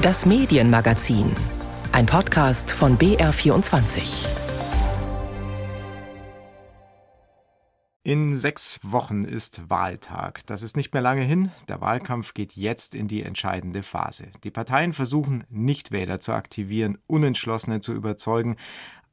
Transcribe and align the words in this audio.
Das 0.00 0.26
Medienmagazin. 0.26 1.32
Ein 1.90 2.06
Podcast 2.06 2.70
von 2.70 2.96
BR24. 2.98 4.28
In 8.04 8.36
sechs 8.36 8.78
Wochen 8.84 9.24
ist 9.24 9.68
Wahltag. 9.68 10.46
Das 10.46 10.62
ist 10.62 10.76
nicht 10.76 10.92
mehr 10.92 11.02
lange 11.02 11.22
hin. 11.22 11.50
Der 11.66 11.80
Wahlkampf 11.80 12.32
geht 12.32 12.52
jetzt 12.52 12.94
in 12.94 13.08
die 13.08 13.24
entscheidende 13.24 13.82
Phase. 13.82 14.28
Die 14.44 14.52
Parteien 14.52 14.92
versuchen, 14.92 15.42
Nichtwähler 15.50 16.20
zu 16.20 16.30
aktivieren, 16.30 16.98
Unentschlossene 17.08 17.80
zu 17.80 17.92
überzeugen. 17.92 18.54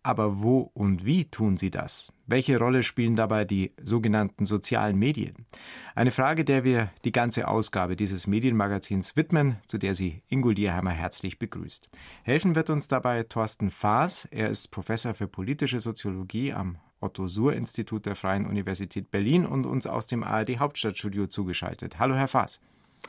Aber 0.04 0.44
wo 0.44 0.70
und 0.76 1.04
wie 1.04 1.26
tun 1.26 1.58
sie 1.58 1.72
das? 1.72 2.14
Welche 2.28 2.58
Rolle 2.58 2.82
spielen 2.82 3.16
dabei 3.16 3.46
die 3.46 3.72
sogenannten 3.80 4.48
sozialen 4.48 4.98
Medien? 4.98 5.46
Eine 5.94 6.10
Frage, 6.10 6.44
der 6.44 6.64
wir 6.64 6.92
die 7.04 7.12
ganze 7.12 7.48
Ausgabe 7.48 7.96
dieses 7.96 8.26
Medienmagazins 8.26 9.16
widmen, 9.16 9.58
zu 9.68 9.78
der 9.78 9.94
sie 9.94 10.24
Ingo 10.28 10.52
Dierheimer 10.52 10.90
herzlich 10.90 11.38
begrüßt. 11.38 11.88
Helfen 12.24 12.56
wird 12.56 12.72
uns 12.72 12.88
dabei 12.88 13.24
Thorsten 13.24 13.70
Faas. 13.70 14.26
Er 14.32 14.50
ist 14.50 14.72
Professor 14.72 15.14
für 15.14 15.28
politische 15.28 15.80
Soziologie 15.80 16.52
am 16.52 16.78
Otto-Suhr-Institut 17.00 18.08
der 18.08 18.16
Freien 18.16 18.48
Universität 18.48 19.12
Berlin 19.12 19.46
und 19.46 19.68
uns 19.68 19.86
aus 19.86 20.08
dem 20.08 20.24
ARD 20.24 20.58
Hauptstadtstudio 20.58 21.28
zugeschaltet. 21.28 22.00
Hallo, 22.00 22.16
Herr 22.16 22.28
Faas. 22.28 22.60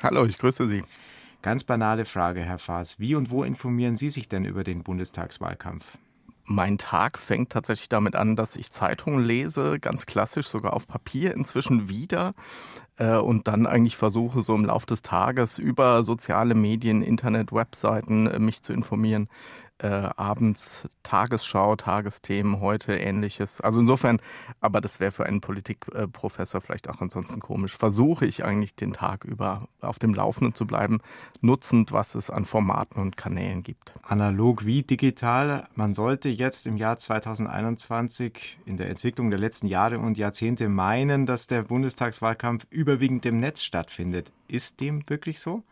Hallo, 0.02 0.26
ich 0.26 0.36
grüße 0.36 0.68
Sie. 0.68 0.84
Ganz 1.40 1.64
banale 1.64 2.04
Frage, 2.04 2.40
Herr 2.40 2.58
Faas. 2.58 2.98
Wie 2.98 3.14
und 3.14 3.30
wo 3.30 3.44
informieren 3.44 3.96
Sie 3.96 4.10
sich 4.10 4.28
denn 4.28 4.44
über 4.44 4.62
den 4.62 4.82
Bundestagswahlkampf? 4.82 5.96
Mein 6.48 6.78
Tag 6.78 7.18
fängt 7.18 7.50
tatsächlich 7.50 7.88
damit 7.88 8.14
an, 8.14 8.36
dass 8.36 8.54
ich 8.54 8.70
Zeitungen 8.70 9.24
lese, 9.24 9.80
ganz 9.80 10.06
klassisch, 10.06 10.46
sogar 10.46 10.74
auf 10.74 10.86
Papier 10.86 11.34
inzwischen 11.34 11.88
wieder. 11.88 12.34
Äh, 12.98 13.16
und 13.16 13.48
dann 13.48 13.66
eigentlich 13.66 13.96
versuche, 13.96 14.42
so 14.42 14.54
im 14.54 14.64
Laufe 14.64 14.86
des 14.86 15.02
Tages 15.02 15.58
über 15.58 16.04
soziale 16.04 16.54
Medien, 16.54 17.02
Internet, 17.02 17.52
Webseiten 17.52 18.26
äh, 18.26 18.38
mich 18.38 18.62
zu 18.62 18.72
informieren, 18.72 19.28
äh, 19.78 19.86
abends 19.86 20.88
Tagesschau, 21.02 21.76
Tagesthemen, 21.76 22.60
heute 22.60 22.96
ähnliches. 22.96 23.60
Also 23.60 23.80
insofern, 23.80 24.20
aber 24.60 24.80
das 24.80 25.00
wäre 25.00 25.12
für 25.12 25.26
einen 25.26 25.40
Politikprofessor 25.40 26.60
vielleicht 26.60 26.88
auch 26.88 27.00
ansonsten 27.00 27.40
komisch. 27.40 27.76
Versuche 27.76 28.26
ich 28.26 28.44
eigentlich 28.44 28.74
den 28.74 28.92
Tag 28.92 29.24
über 29.24 29.68
auf 29.80 29.98
dem 29.98 30.14
Laufenden 30.14 30.54
zu 30.54 30.66
bleiben, 30.66 31.00
nutzend, 31.40 31.92
was 31.92 32.14
es 32.14 32.30
an 32.30 32.44
Formaten 32.44 33.00
und 33.00 33.16
Kanälen 33.16 33.62
gibt. 33.62 33.94
Analog 34.02 34.64
wie 34.66 34.82
digital. 34.82 35.68
Man 35.74 35.94
sollte 35.94 36.28
jetzt 36.28 36.66
im 36.66 36.76
Jahr 36.76 36.98
2021 36.98 38.58
in 38.64 38.76
der 38.76 38.88
Entwicklung 38.88 39.30
der 39.30 39.38
letzten 39.38 39.66
Jahre 39.66 39.98
und 39.98 40.16
Jahrzehnte 40.18 40.68
meinen, 40.68 41.26
dass 41.26 41.46
der 41.46 41.62
Bundestagswahlkampf 41.62 42.66
überwiegend 42.70 43.26
im 43.26 43.38
Netz 43.38 43.62
stattfindet. 43.62 44.32
Ist 44.48 44.80
dem 44.80 45.08
wirklich 45.08 45.40
so? 45.40 45.62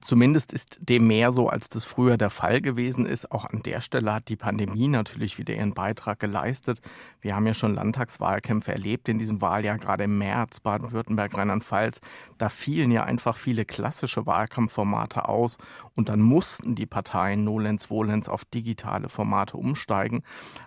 Zumindest 0.00 0.52
ist 0.52 0.78
dem 0.80 1.08
mehr 1.08 1.32
so, 1.32 1.48
als 1.48 1.68
das 1.68 1.84
früher 1.84 2.16
der 2.16 2.30
Fall 2.30 2.60
gewesen 2.60 3.04
ist. 3.04 3.32
Auch 3.32 3.44
an 3.46 3.62
der 3.62 3.80
Stelle 3.80 4.14
hat 4.14 4.28
die 4.28 4.36
Pandemie 4.36 4.86
natürlich 4.86 5.38
wieder 5.38 5.54
ihren 5.54 5.74
Beitrag 5.74 6.20
geleistet. 6.20 6.80
Wir 7.20 7.34
haben 7.34 7.46
ja 7.46 7.54
schon 7.54 7.74
Landtagswahlkämpfe 7.74 8.72
erlebt 8.72 9.08
in 9.08 9.18
diesem 9.18 9.40
Wahljahr, 9.40 9.76
gerade 9.76 10.04
im 10.04 10.16
März, 10.18 10.60
Baden-Württemberg, 10.60 11.36
Rheinland-Pfalz. 11.36 12.00
Da 12.38 12.48
fielen 12.48 12.92
ja 12.92 13.02
einfach 13.02 13.36
viele 13.36 13.64
klassische 13.64 14.24
Wahlkampfformate 14.24 15.28
aus 15.28 15.58
und 15.96 16.08
dann 16.08 16.20
mussten 16.20 16.76
die 16.76 16.86
Parteien 16.86 17.42
nolens 17.42 17.86
volens 17.86 18.28
auf 18.28 18.44
digitale 18.44 19.08
Formate 19.08 19.56
umsteigen. 19.56 20.22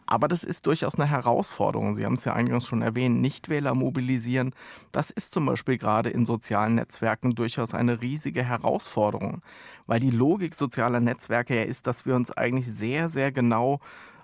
Aber 0.06 0.28
das 0.28 0.44
ist 0.44 0.66
durchaus 0.66 0.96
eine 0.96 1.10
Herausforderung. 1.10 1.96
Sie 1.96 2.06
haben 2.06 2.16
es 2.16 2.26
ja 2.26 2.34
eingangs 2.34 2.68
schon 2.68 2.82
erwähnt, 2.82 3.22
Nichtwähler 3.22 3.76
mobilisieren. 3.76 4.54
Das 4.92 5.10
ist 5.10 5.32
zum 5.32 5.46
Beispiel 5.46 5.78
gerade 5.78 6.10
in 6.10 6.26
sozialen 6.26 6.76
Netzwerken 6.76 7.34
durchaus 7.34 7.74
eine 7.74 8.02
riesige 8.02 8.44
Herausforderung. 8.44 9.21
Herausforderung, 9.22 9.42
weil 9.88 10.00
die 10.00 10.12
Logik 10.12 10.56
sozialer 10.56 11.00
Netzwerke 11.00 11.56
ja 11.56 11.64
ist, 11.64 11.88
dass 11.88 12.06
wir 12.06 12.16
uns 12.16 12.32
eigentlich 12.32 12.68
sehr, 12.68 13.10
sehr 13.10 13.32
genau 13.32 13.80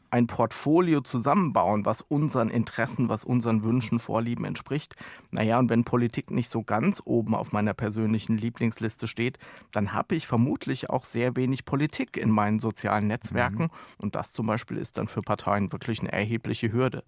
ein 0.09 0.27
Portfolio 0.27 1.01
zusammenbauen, 1.01 1.85
was 1.85 2.01
unseren 2.01 2.49
Interessen, 2.49 3.09
was 3.09 3.25
unseren 3.25 3.65
Wünschen, 3.65 3.99
Vorlieben 3.99 4.45
entspricht. 4.45 4.95
Naja, 5.31 5.59
und 5.59 5.69
wenn 5.69 5.83
Politik 5.83 6.31
nicht 6.31 6.47
so 6.47 6.63
ganz 6.63 7.01
oben 7.03 7.35
auf 7.35 7.51
meiner 7.51 7.73
persönlichen 7.73 8.37
Lieblingsliste 8.37 9.07
steht, 9.07 9.37
dann 9.73 9.91
habe 9.91 10.15
ich 10.15 10.25
vermutlich 10.25 10.89
auch 10.89 11.03
sehr 11.03 11.35
wenig 11.35 11.65
Politik 11.65 12.15
in 12.15 12.29
meinen 12.29 12.59
sozialen 12.59 13.07
Netzwerken. 13.07 13.63
Mhm. 13.63 13.69
Und 13.97 14.15
das 14.15 14.31
zum 14.31 14.47
Beispiel 14.47 14.77
ist 14.77 14.97
dann 14.97 15.09
für 15.09 15.21
Parteien 15.21 15.73
wirklich 15.73 15.99
eine 15.99 16.13
erhebliche 16.13 16.71
Hürde. 16.71 17.03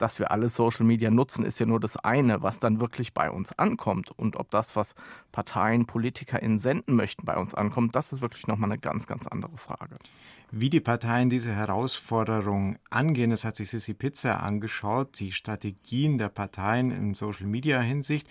Dass 0.00 0.18
wir 0.18 0.30
alle 0.30 0.48
Social 0.48 0.86
Media 0.86 1.10
nutzen, 1.10 1.44
ist 1.44 1.60
ja 1.60 1.66
nur 1.66 1.78
das 1.78 1.98
eine, 1.98 2.42
was 2.42 2.58
dann 2.58 2.80
wirklich 2.80 3.12
bei 3.12 3.30
uns 3.30 3.52
ankommt. 3.58 4.10
Und 4.10 4.36
ob 4.36 4.50
das, 4.50 4.74
was 4.74 4.94
Parteien, 5.30 5.84
PolitikerInnen 5.84 6.58
senden 6.58 6.96
möchten, 6.96 7.26
bei 7.26 7.36
uns 7.36 7.54
ankommt, 7.54 7.94
das 7.94 8.10
ist 8.10 8.22
wirklich 8.22 8.46
nochmal 8.46 8.70
eine 8.72 8.80
ganz, 8.80 9.06
ganz 9.06 9.26
andere 9.26 9.58
Frage. 9.58 9.96
Wie 10.50 10.70
die 10.70 10.80
Parteien 10.80 11.28
diese 11.28 11.52
Herausforderung 11.52 12.78
angehen, 12.88 13.30
das 13.30 13.44
hat 13.44 13.56
sich 13.56 13.68
Sissi 13.68 13.92
Pizza 13.92 14.42
angeschaut, 14.42 15.20
die 15.20 15.32
Strategien 15.32 16.16
der 16.16 16.30
Parteien 16.30 16.90
in 16.90 17.14
Social-Media-Hinsicht. 17.14 18.26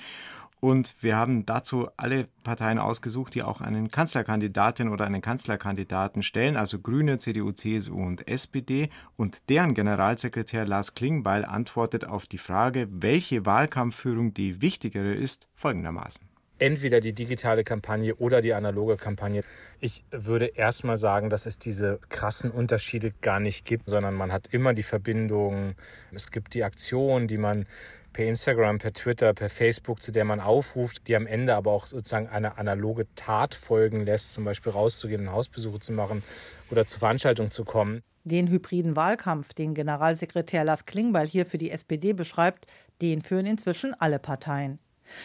Und 0.59 0.95
wir 1.01 1.15
haben 1.15 1.45
dazu 1.45 1.87
alle 1.95 2.27
Parteien 2.43 2.79
ausgesucht, 2.79 3.33
die 3.33 3.43
auch 3.43 3.61
einen 3.61 3.89
Kanzlerkandidatin 3.89 4.89
oder 4.89 5.05
einen 5.05 5.21
Kanzlerkandidaten 5.21 6.21
stellen, 6.21 6.57
also 6.57 6.79
Grüne, 6.79 7.17
CDU, 7.19 7.51
CSU 7.51 7.95
und 7.95 8.27
SPD. 8.27 8.89
Und 9.15 9.49
deren 9.49 9.73
Generalsekretär 9.73 10.65
Lars 10.65 10.95
Klingbeil 10.95 11.45
antwortet 11.45 12.05
auf 12.05 12.25
die 12.25 12.37
Frage, 12.37 12.87
welche 12.91 13.45
Wahlkampfführung 13.45 14.33
die 14.33 14.61
wichtigere 14.61 15.13
ist, 15.13 15.47
folgendermaßen 15.55 16.29
entweder 16.59 16.99
die 16.99 17.13
digitale 17.13 17.63
Kampagne 17.63 18.15
oder 18.15 18.41
die 18.41 18.53
analoge 18.53 18.97
Kampagne. 18.97 19.43
Ich 19.79 20.03
würde 20.11 20.45
erstmal 20.45 20.97
sagen, 20.97 21.29
dass 21.29 21.45
es 21.45 21.57
diese 21.57 21.99
krassen 22.09 22.51
Unterschiede 22.51 23.13
gar 23.21 23.39
nicht 23.39 23.65
gibt, 23.65 23.89
sondern 23.89 24.13
man 24.13 24.31
hat 24.31 24.47
immer 24.51 24.73
die 24.73 24.83
Verbindung. 24.83 25.75
Es 26.11 26.31
gibt 26.31 26.53
die 26.53 26.63
Aktion, 26.63 27.27
die 27.27 27.37
man 27.37 27.65
per 28.13 28.25
Instagram, 28.25 28.77
per 28.77 28.93
Twitter, 28.93 29.33
per 29.33 29.49
Facebook, 29.49 30.01
zu 30.01 30.11
der 30.11 30.25
man 30.25 30.39
aufruft, 30.39 31.07
die 31.07 31.15
am 31.15 31.27
Ende 31.27 31.55
aber 31.55 31.71
auch 31.71 31.85
sozusagen 31.87 32.27
eine 32.27 32.57
analoge 32.57 33.07
Tat 33.15 33.55
folgen 33.55 34.05
lässt, 34.05 34.33
zum 34.33 34.45
Beispiel 34.45 34.71
rauszugehen, 34.71 35.27
und 35.27 35.33
Hausbesuche 35.33 35.79
zu 35.79 35.93
machen 35.93 36.23
oder 36.71 36.85
zu 36.85 36.99
Veranstaltungen 36.99 37.51
zu 37.51 37.63
kommen. 37.63 38.01
Den 38.23 38.49
hybriden 38.49 38.95
Wahlkampf, 38.95 39.53
den 39.53 39.73
Generalsekretär 39.73 40.63
Lars 40.63 40.85
Klingbeil 40.85 41.27
hier 41.27 41.45
für 41.45 41.57
die 41.57 41.71
SPD 41.71 42.13
beschreibt, 42.13 42.65
den 43.01 43.21
führen 43.21 43.45
inzwischen 43.45 43.93
alle 43.93 44.19
Parteien. 44.19 44.79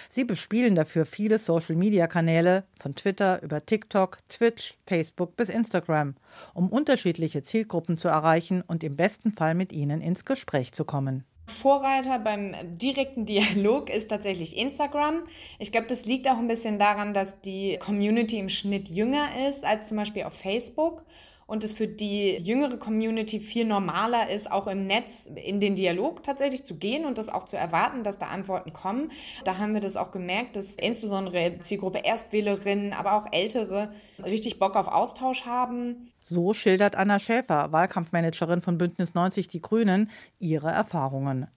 Sie 0.08 0.24
bespielen 0.24 0.74
dafür 0.74 1.04
viele 1.04 1.38
Social-Media-Kanäle, 1.38 2.64
von 2.80 2.94
Twitter 2.94 3.42
über 3.42 3.64
TikTok, 3.64 4.18
Twitch, 4.28 4.78
Facebook 4.86 5.36
bis 5.36 5.48
Instagram, 5.48 6.14
um 6.54 6.68
unterschiedliche 6.68 7.42
Zielgruppen 7.42 7.96
zu 7.96 8.08
erreichen 8.08 8.62
und 8.62 8.82
im 8.84 8.96
besten 8.96 9.32
Fall 9.32 9.54
mit 9.54 9.72
ihnen 9.72 10.00
ins 10.00 10.24
Gespräch 10.24 10.72
zu 10.72 10.84
kommen. 10.84 11.24
Vorreiter 11.46 12.18
beim 12.18 12.54
direkten 12.76 13.26
Dialog 13.26 13.90
ist 13.90 14.08
tatsächlich 14.08 14.56
Instagram. 14.56 15.24
Ich 15.58 15.72
glaube, 15.72 15.86
das 15.86 16.04
liegt 16.06 16.28
auch 16.28 16.38
ein 16.38 16.48
bisschen 16.48 16.78
daran, 16.78 17.12
dass 17.12 17.40
die 17.42 17.78
Community 17.78 18.38
im 18.38 18.48
Schnitt 18.48 18.88
jünger 18.88 19.46
ist 19.46 19.64
als 19.64 19.88
zum 19.88 19.98
Beispiel 19.98 20.24
auf 20.24 20.34
Facebook 20.34 21.04
und 21.46 21.62
es 21.62 21.72
für 21.72 21.86
die 21.86 22.36
jüngere 22.36 22.78
Community 22.78 23.38
viel 23.38 23.66
normaler 23.66 24.30
ist, 24.30 24.50
auch 24.50 24.66
im 24.66 24.86
Netz 24.86 25.26
in 25.26 25.60
den 25.60 25.74
Dialog 25.74 26.22
tatsächlich 26.22 26.64
zu 26.64 26.78
gehen 26.78 27.04
und 27.04 27.18
das 27.18 27.28
auch 27.28 27.44
zu 27.44 27.56
erwarten, 27.56 28.02
dass 28.02 28.18
da 28.18 28.26
Antworten 28.26 28.72
kommen. 28.72 29.10
Da 29.44 29.58
haben 29.58 29.74
wir 29.74 29.80
das 29.80 29.96
auch 29.96 30.10
gemerkt, 30.10 30.56
dass 30.56 30.76
insbesondere 30.76 31.58
Zielgruppe 31.60 31.98
Erstwählerinnen, 31.98 32.92
aber 32.92 33.12
auch 33.14 33.26
Ältere 33.30 33.92
richtig 34.24 34.58
Bock 34.58 34.76
auf 34.76 34.88
Austausch 34.88 35.44
haben. 35.44 36.10
So 36.26 36.54
schildert 36.54 36.96
Anna 36.96 37.20
Schäfer, 37.20 37.70
Wahlkampfmanagerin 37.70 38.62
von 38.62 38.78
Bündnis 38.78 39.12
90 39.12 39.46
Die 39.48 39.60
Grünen, 39.60 40.10
ihre 40.38 40.70
Erfahrungen. 40.70 41.48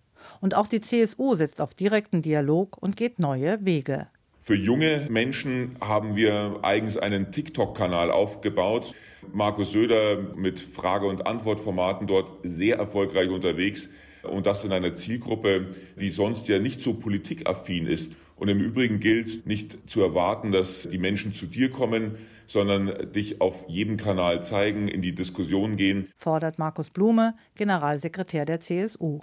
Und 0.41 0.55
auch 0.55 0.67
die 0.67 0.81
CSU 0.81 1.35
setzt 1.35 1.61
auf 1.61 1.73
direkten 1.73 2.21
Dialog 2.21 2.77
und 2.77 2.97
geht 2.97 3.17
neue 3.17 3.63
Wege. 3.63 4.07
Für 4.41 4.55
junge 4.55 5.07
Menschen 5.09 5.77
haben 5.79 6.17
wir 6.17 6.59
eigens 6.63 6.97
einen 6.97 7.31
TikTok-Kanal 7.31 8.11
aufgebaut. 8.11 8.93
Markus 9.33 9.71
Söder 9.71 10.17
mit 10.35 10.59
Frage- 10.59 11.07
und 11.07 11.25
Antwortformaten 11.25 12.05
dort 12.05 12.29
sehr 12.43 12.77
erfolgreich 12.77 13.29
unterwegs. 13.29 13.89
Und 14.23 14.45
das 14.45 14.65
in 14.65 14.73
einer 14.73 14.95
Zielgruppe, 14.95 15.75
die 15.97 16.09
sonst 16.09 16.49
ja 16.49 16.59
nicht 16.59 16.81
so 16.81 16.93
politikaffin 16.93 17.87
ist. 17.87 18.17
Und 18.37 18.49
im 18.49 18.59
Übrigen 18.59 18.99
gilt 18.99 19.45
nicht 19.47 19.89
zu 19.89 20.01
erwarten, 20.01 20.51
dass 20.51 20.87
die 20.89 20.99
Menschen 20.99 21.33
zu 21.33 21.47
dir 21.47 21.71
kommen, 21.71 22.17
sondern 22.45 23.11
dich 23.11 23.41
auf 23.41 23.65
jedem 23.67 23.97
Kanal 23.97 24.43
zeigen, 24.43 24.87
in 24.87 25.01
die 25.01 25.13
Diskussion 25.13 25.75
gehen. 25.75 26.07
Fordert 26.15 26.59
Markus 26.59 26.89
Blume, 26.89 27.35
Generalsekretär 27.55 28.45
der 28.45 28.59
CSU. 28.59 29.19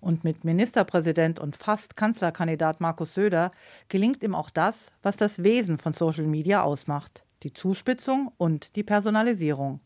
Und 0.00 0.24
mit 0.24 0.44
Ministerpräsident 0.44 1.38
und 1.38 1.56
fast 1.56 1.96
Kanzlerkandidat 1.96 2.80
Markus 2.80 3.14
Söder 3.14 3.50
gelingt 3.88 4.22
ihm 4.22 4.34
auch 4.34 4.50
das, 4.50 4.92
was 5.02 5.16
das 5.16 5.42
Wesen 5.42 5.78
von 5.78 5.92
Social 5.92 6.26
Media 6.26 6.62
ausmacht, 6.62 7.24
die 7.42 7.52
Zuspitzung 7.52 8.32
und 8.36 8.76
die 8.76 8.82
Personalisierung. 8.82 9.80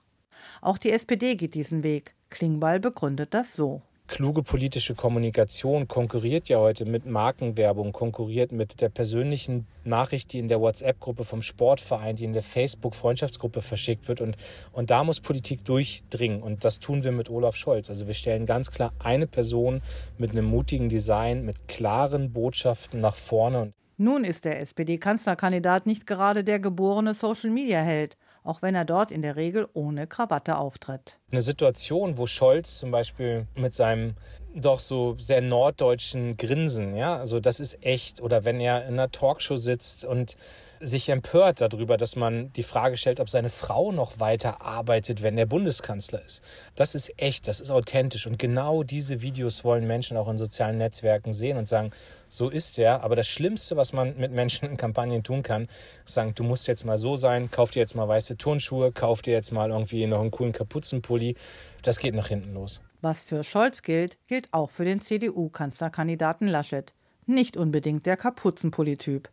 Auch 0.61 0.79
die 0.79 0.91
SPD 0.91 1.37
geht 1.37 1.55
diesen 1.55 1.83
Weg. 1.83 2.15
Klingbeil 2.31 2.81
begründet 2.81 3.35
das 3.35 3.55
so. 3.55 3.83
Kluge 4.11 4.43
politische 4.43 4.97
Kommunikation 4.97 5.87
konkurriert 5.87 6.49
ja 6.49 6.59
heute 6.59 6.85
mit 6.85 7.07
Markenwerbung, 7.07 7.93
konkurriert 7.93 8.51
mit 8.51 8.81
der 8.81 8.89
persönlichen 8.89 9.67
Nachricht, 9.85 10.33
die 10.33 10.41
in 10.41 10.49
der 10.49 10.61
WhatsApp-Gruppe 10.61 11.25
vom 11.25 11.43
Sportverein, 11.43 12.17
die 12.17 12.25
in 12.25 12.33
der 12.33 12.43
Facebook-Freundschaftsgruppe 12.43 13.63
verschickt 13.63 14.09
wird. 14.09 14.21
Und, 14.21 14.37
und 14.73 14.91
da 14.91 15.05
muss 15.05 15.21
Politik 15.21 15.65
durchdringen. 15.65 16.43
Und 16.43 16.65
das 16.65 16.81
tun 16.81 17.05
wir 17.05 17.13
mit 17.13 17.31
Olaf 17.31 17.55
Scholz. 17.55 17.89
Also 17.89 18.09
wir 18.09 18.15
stellen 18.15 18.47
ganz 18.47 18.73
klar 18.73 18.93
eine 18.99 19.29
Person 19.29 19.81
mit 20.19 20.33
einem 20.33 20.45
mutigen 20.45 20.89
Design, 20.89 21.45
mit 21.45 21.69
klaren 21.69 22.33
Botschaften 22.33 23.01
nach 23.01 23.15
vorne. 23.15 23.73
Nun 23.97 24.25
ist 24.25 24.45
der 24.45 24.61
SPD-Kanzlerkandidat 24.61 25.87
nicht 25.87 26.07
gerade 26.07 26.43
der 26.43 26.59
geborene 26.59 27.15
Social-Media-Held 27.15 28.17
auch 28.45 28.63
wenn 28.63 28.75
er 28.75 28.85
dort 28.85 29.11
in 29.11 29.23
der 29.23 29.37
Regel 29.37 29.69
ohne 29.73 30.07
Krawatte 30.07 30.57
auftritt. 30.59 31.19
Eine 31.31 31.43
Situation, 31.43 32.19
wo 32.19 32.27
Scholz 32.27 32.79
zum 32.79 32.91
Beispiel 32.91 33.47
mit 33.55 33.75
seinem 33.75 34.15
doch 34.55 34.81
so 34.81 35.17
sehr 35.19 35.41
norddeutschen 35.41 36.37
Grinsen, 36.37 36.97
ja, 36.97 37.17
also 37.17 37.39
das 37.39 37.61
ist 37.61 37.85
echt, 37.85 38.21
oder 38.21 38.45
wenn 38.45 38.61
er 38.61 38.87
in 38.87 38.95
einer 38.95 39.11
Talkshow 39.11 39.57
sitzt 39.57 40.05
und 40.05 40.37
sich 40.81 41.09
empört 41.11 41.61
darüber, 41.61 41.97
dass 41.97 42.17
man 42.17 42.53
die 42.55 42.63
Frage 42.63 42.97
stellt, 42.97 43.21
ob 43.21 43.29
seine 43.29 43.51
Frau 43.51 43.93
noch 43.93 44.19
weiter 44.19 44.63
arbeitet, 44.63 45.23
wenn 45.23 45.37
er 45.37 45.47
Bundeskanzler 45.47 46.25
ist. 46.25 46.43
Das 46.75 46.95
ist 46.95 47.13
echt, 47.19 47.47
das 47.49 47.61
ist 47.61 47.71
authentisch. 47.71 48.27
Und 48.27 48.39
genau 48.39 48.83
diese 48.83 49.21
Videos 49.21 49.63
wollen 49.63 49.87
Menschen 49.87 50.17
auch 50.17 50.29
in 50.29 50.39
sozialen 50.39 50.79
Netzwerken 50.79 51.33
sehen 51.33 51.59
und 51.59 51.69
sagen, 51.69 51.91
so 52.29 52.49
ist 52.49 52.79
er. 52.79 53.03
Aber 53.03 53.15
das 53.15 53.29
Schlimmste, 53.29 53.77
was 53.77 53.93
man 53.93 54.17
mit 54.17 54.33
Menschen 54.33 54.69
in 54.71 54.77
Kampagnen 54.77 55.23
tun 55.23 55.43
kann, 55.43 55.69
ist 56.07 56.15
sagen, 56.15 56.35
du 56.35 56.45
musst 56.45 56.67
jetzt 56.67 56.85
mal 56.85 56.97
so 56.97 57.17
sein, 57.17 57.51
kauf 57.51 57.71
dir 57.71 57.81
jetzt 57.81 57.95
mal 57.95 58.09
weiße 58.09 58.39
Turnschuhe, 58.39 58.91
kauf 58.93 59.21
dir 59.21 59.35
jetzt 59.35 59.53
mal 59.53 59.71
irgendwie 59.71 60.07
noch 60.07 60.21
einen 60.21 60.31
coolen 60.31 60.53
Kapuzenpulli. 60.53 61.37
Das 61.83 61.99
geht 61.99 62.15
nach 62.15 62.29
hinten 62.29 62.55
los. 62.55 62.81
Was 63.03 63.23
für 63.23 63.45
Scholz 63.45 63.83
gilt, 63.83 64.19
gilt 64.29 64.49
auch 64.53 64.71
für 64.71 64.85
den 64.85 65.01
CDU-Kanzlerkandidaten 65.01 66.49
Laschet. 66.49 66.93
Nicht 67.27 67.57
unbedingt 67.57 68.07
der 68.07 68.17
Kapuzenpulli-Typ. 68.17 69.29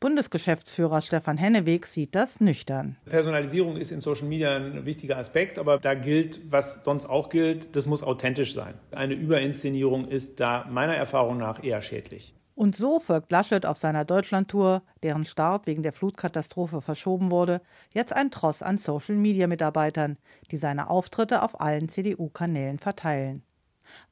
Bundesgeschäftsführer 0.00 1.02
Stefan 1.02 1.36
Henneweg 1.36 1.86
sieht 1.86 2.14
das 2.14 2.40
nüchtern. 2.40 2.96
Personalisierung 3.06 3.76
ist 3.76 3.90
in 3.90 4.00
Social 4.00 4.26
Media 4.26 4.56
ein 4.56 4.86
wichtiger 4.86 5.18
Aspekt, 5.18 5.58
aber 5.58 5.78
da 5.78 5.94
gilt, 5.94 6.40
was 6.50 6.84
sonst 6.84 7.06
auch 7.06 7.28
gilt, 7.28 7.74
das 7.76 7.86
muss 7.86 8.02
authentisch 8.02 8.54
sein. 8.54 8.74
Eine 8.92 9.14
Überinszenierung 9.14 10.08
ist 10.08 10.40
da 10.40 10.66
meiner 10.70 10.96
Erfahrung 10.96 11.38
nach 11.38 11.62
eher 11.62 11.82
schädlich. 11.82 12.34
Und 12.58 12.74
so 12.74 12.98
folgt 12.98 13.30
Laschet 13.30 13.64
auf 13.66 13.78
seiner 13.78 14.04
Deutschlandtour, 14.04 14.82
deren 15.04 15.24
Start 15.24 15.68
wegen 15.68 15.84
der 15.84 15.92
Flutkatastrophe 15.92 16.80
verschoben 16.80 17.30
wurde, 17.30 17.60
jetzt 17.92 18.12
ein 18.12 18.32
Tross 18.32 18.62
an 18.62 18.78
Social-Media-Mitarbeitern, 18.78 20.16
die 20.50 20.56
seine 20.56 20.90
Auftritte 20.90 21.42
auf 21.42 21.60
allen 21.60 21.88
CDU-Kanälen 21.88 22.80
verteilen. 22.80 23.44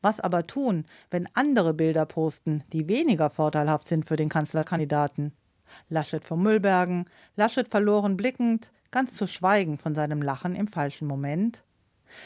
Was 0.01 0.21
aber 0.21 0.47
tun, 0.47 0.85
wenn 1.11 1.29
andere 1.35 1.75
Bilder 1.75 2.07
posten, 2.07 2.63
die 2.73 2.87
weniger 2.87 3.31
vorteilhaft 3.31 3.89
sind 3.89 4.07
für 4.07 4.15
den 4.15 4.29
Kanzlerkandidaten? 4.29 5.33
Laschet 5.89 6.25
vom 6.25 6.43
Müllbergen, 6.43 7.07
Laschet 7.37 7.69
verloren 7.69 8.17
blickend, 8.17 8.71
ganz 8.91 9.15
zu 9.15 9.27
schweigen 9.27 9.79
von 9.79 9.95
seinem 9.95 10.23
Lachen 10.23 10.55
im 10.55 10.69
falschen 10.69 11.07
Moment. 11.07 11.63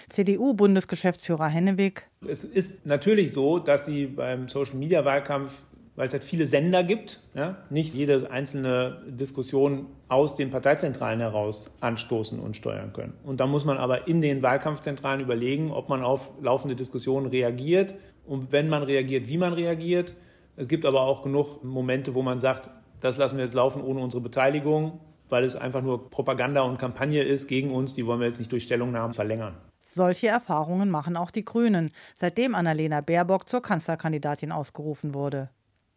CDU-Bundesgeschäftsführer 0.09 1.49
Hennewig. 1.49 2.07
Es 2.27 2.45
ist 2.45 2.87
natürlich 2.87 3.33
so, 3.33 3.59
dass 3.59 3.87
Sie 3.87 4.07
beim 4.07 4.49
Social-Media-Wahlkampf 4.49 5.63
weil 6.01 6.07
es 6.07 6.15
halt 6.15 6.25
viele 6.25 6.47
Sender 6.47 6.83
gibt, 6.83 7.21
ja, 7.35 7.59
nicht 7.69 7.93
jede 7.93 8.31
einzelne 8.31 9.03
Diskussion 9.07 9.85
aus 10.09 10.35
den 10.35 10.51
Parteizentralen 10.51 11.21
heraus 11.21 11.77
anstoßen 11.81 12.41
und 12.41 12.57
steuern 12.57 12.95
können. 12.95 13.13
Und 13.23 13.41
da 13.41 13.47
muss 13.47 13.67
man 13.67 13.77
aber 13.77 14.09
in 14.09 14.23
den 14.23 14.43
Wahlkampfzentralen 14.43 15.21
überlegen, 15.21 15.71
ob 15.71 15.91
man 15.91 16.03
auf 16.03 16.31
laufende 16.41 16.75
Diskussionen 16.75 17.27
reagiert 17.27 17.93
und 18.25 18.51
wenn 18.51 18.71
man 18.71 18.83
reagiert, 18.83 19.29
wie 19.29 19.37
man 19.37 19.53
reagiert. 19.53 20.15
Es 20.57 20.69
gibt 20.69 20.87
aber 20.87 21.03
auch 21.03 21.23
genug 21.23 21.63
Momente, 21.63 22.15
wo 22.15 22.23
man 22.23 22.39
sagt, 22.39 22.71
das 23.01 23.17
lassen 23.17 23.37
wir 23.37 23.45
jetzt 23.45 23.55
laufen 23.55 23.83
ohne 23.83 24.01
unsere 24.01 24.23
Beteiligung, 24.23 25.01
weil 25.29 25.45
es 25.45 25.57
einfach 25.57 25.83
nur 25.83 26.11
Propaganda 26.11 26.63
und 26.63 26.79
Kampagne 26.79 27.23
ist 27.23 27.49
gegen 27.49 27.73
uns, 27.73 27.95
die 27.95 28.07
wollen 28.07 28.21
wir 28.21 28.27
jetzt 28.27 28.39
nicht 28.39 28.53
durch 28.53 28.65
Stellungnahmen 28.65 29.15
verlängern. 29.15 29.57
Solche 29.81 30.29
Erfahrungen 30.29 30.91
machen 30.91 31.17
auch 31.17 31.31
die 31.31 31.45
Grünen, 31.45 31.93
seitdem 32.15 32.55
Annalena 32.55 33.01
Baerbock 33.01 33.49
zur 33.49 33.63
Kanzlerkandidatin 33.63 34.53
ausgerufen 34.53 35.15
wurde. 35.15 35.51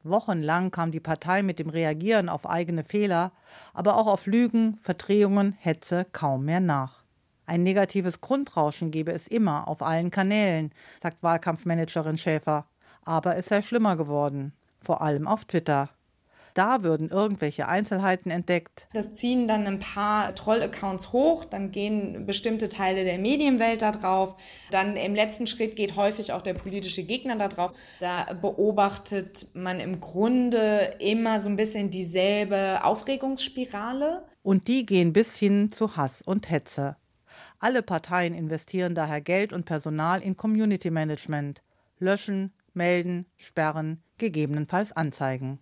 Wochenlang 0.03 0.71
kam 0.71 0.91
die 0.91 0.99
Partei 0.99 1.43
mit 1.43 1.59
dem 1.59 1.69
Reagieren 1.69 2.27
auf 2.27 2.49
eigene 2.49 2.83
Fehler, 2.83 3.31
aber 3.73 3.97
auch 3.97 4.07
auf 4.07 4.25
Lügen, 4.25 4.75
Verdrehungen, 4.75 5.55
Hetze 5.59 6.05
kaum 6.11 6.43
mehr 6.45 6.59
nach. 6.59 7.03
Ein 7.45 7.63
negatives 7.63 8.21
Grundrauschen 8.21 8.91
gebe 8.91 9.11
es 9.11 9.27
immer 9.27 9.67
auf 9.67 9.81
allen 9.81 10.11
Kanälen, 10.11 10.71
sagt 11.01 11.23
Wahlkampfmanagerin 11.23 12.17
Schäfer. 12.17 12.65
Aber 13.05 13.35
es 13.37 13.47
sei 13.47 13.61
schlimmer 13.61 13.95
geworden, 13.95 14.53
vor 14.79 15.01
allem 15.01 15.27
auf 15.27 15.45
Twitter. 15.45 15.89
Da 16.53 16.83
würden 16.83 17.09
irgendwelche 17.09 17.67
Einzelheiten 17.67 18.29
entdeckt. 18.29 18.87
Das 18.93 19.13
ziehen 19.13 19.47
dann 19.47 19.65
ein 19.65 19.79
paar 19.79 20.35
Troll-Accounts 20.35 21.11
hoch, 21.11 21.45
dann 21.45 21.71
gehen 21.71 22.25
bestimmte 22.25 22.69
Teile 22.69 23.03
der 23.03 23.17
Medienwelt 23.17 23.81
da 23.81 23.91
drauf. 23.91 24.35
Dann 24.71 24.95
im 24.95 25.15
letzten 25.15 25.47
Schritt 25.47 25.75
geht 25.75 25.95
häufig 25.95 26.31
auch 26.33 26.41
der 26.41 26.53
politische 26.53 27.03
Gegner 27.03 27.37
da 27.37 27.47
drauf. 27.47 27.73
Da 27.99 28.33
beobachtet 28.33 29.47
man 29.53 29.79
im 29.79 29.99
Grunde 29.99 30.95
immer 30.99 31.39
so 31.39 31.49
ein 31.49 31.55
bisschen 31.55 31.89
dieselbe 31.89 32.83
Aufregungsspirale. 32.83 34.25
Und 34.43 34.67
die 34.67 34.85
gehen 34.85 35.13
bis 35.13 35.37
hin 35.37 35.71
zu 35.71 35.95
Hass 35.95 36.21
und 36.21 36.49
Hetze. 36.49 36.97
Alle 37.59 37.81
Parteien 37.81 38.33
investieren 38.33 38.93
daher 38.93 39.21
Geld 39.21 39.53
und 39.53 39.65
Personal 39.65 40.21
in 40.21 40.35
Community 40.35 40.91
Management. 40.91 41.61
Löschen, 41.97 42.53
melden, 42.73 43.25
sperren, 43.37 44.03
gegebenenfalls 44.17 44.91
anzeigen. 44.91 45.59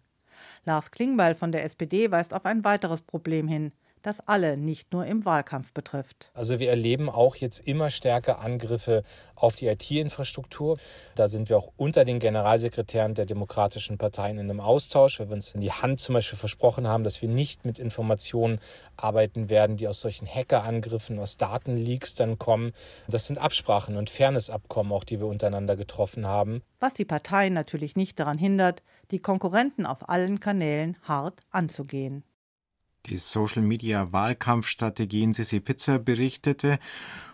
Lars 0.65 0.91
Klingbeil 0.91 1.35
von 1.35 1.51
der 1.51 1.63
SPD 1.63 2.11
weist 2.11 2.33
auf 2.33 2.45
ein 2.45 2.63
weiteres 2.63 3.01
Problem 3.01 3.47
hin, 3.47 3.71
das 4.01 4.19
alle 4.27 4.57
nicht 4.57 4.93
nur 4.93 5.05
im 5.05 5.25
Wahlkampf 5.25 5.73
betrifft. 5.73 6.31
Also 6.33 6.59
wir 6.59 6.69
erleben 6.69 7.09
auch 7.09 7.35
jetzt 7.35 7.59
immer 7.59 7.89
stärker 7.89 8.39
Angriffe 8.39 9.03
auf 9.35 9.55
die 9.55 9.67
IT-Infrastruktur. 9.67 10.77
Da 11.15 11.27
sind 11.27 11.49
wir 11.49 11.57
auch 11.57 11.71
unter 11.77 12.05
den 12.05 12.19
Generalsekretären 12.19 13.15
der 13.15 13.25
demokratischen 13.25 13.97
Parteien 13.97 14.37
in 14.37 14.49
einem 14.49 14.59
Austausch, 14.59 15.19
weil 15.19 15.29
wir 15.29 15.35
uns 15.35 15.51
in 15.51 15.61
die 15.61 15.71
Hand 15.71 15.99
zum 15.99 16.13
Beispiel 16.13 16.37
versprochen 16.37 16.87
haben, 16.87 17.03
dass 17.03 17.21
wir 17.21 17.29
nicht 17.29 17.65
mit 17.65 17.79
Informationen 17.79 18.59
arbeiten 18.97 19.49
werden, 19.49 19.77
die 19.77 19.87
aus 19.87 20.01
solchen 20.01 20.27
Hackerangriffen, 20.27 21.19
aus 21.19 21.37
Datenleaks 21.37 22.15
dann 22.15 22.37
kommen. 22.37 22.73
Das 23.07 23.27
sind 23.27 23.39
Absprachen 23.39 23.97
und 23.97 24.09
Fairnessabkommen 24.09 24.91
auch, 24.91 25.03
die 25.03 25.19
wir 25.19 25.27
untereinander 25.27 25.75
getroffen 25.75 26.27
haben. 26.27 26.61
Was 26.79 26.93
die 26.93 27.05
Parteien 27.05 27.53
natürlich 27.53 27.95
nicht 27.95 28.19
daran 28.19 28.37
hindert, 28.37 28.83
die 29.11 29.19
Konkurrenten 29.19 29.85
auf 29.85 30.09
allen 30.09 30.39
Kanälen 30.39 30.97
hart 31.03 31.41
anzugehen. 31.51 32.23
Die 33.07 33.17
Social 33.17 33.63
Media 33.63 34.11
Wahlkampfstrategien 34.11 35.33
Sissi 35.33 35.59
Pizza 35.59 35.97
berichtete 35.97 36.79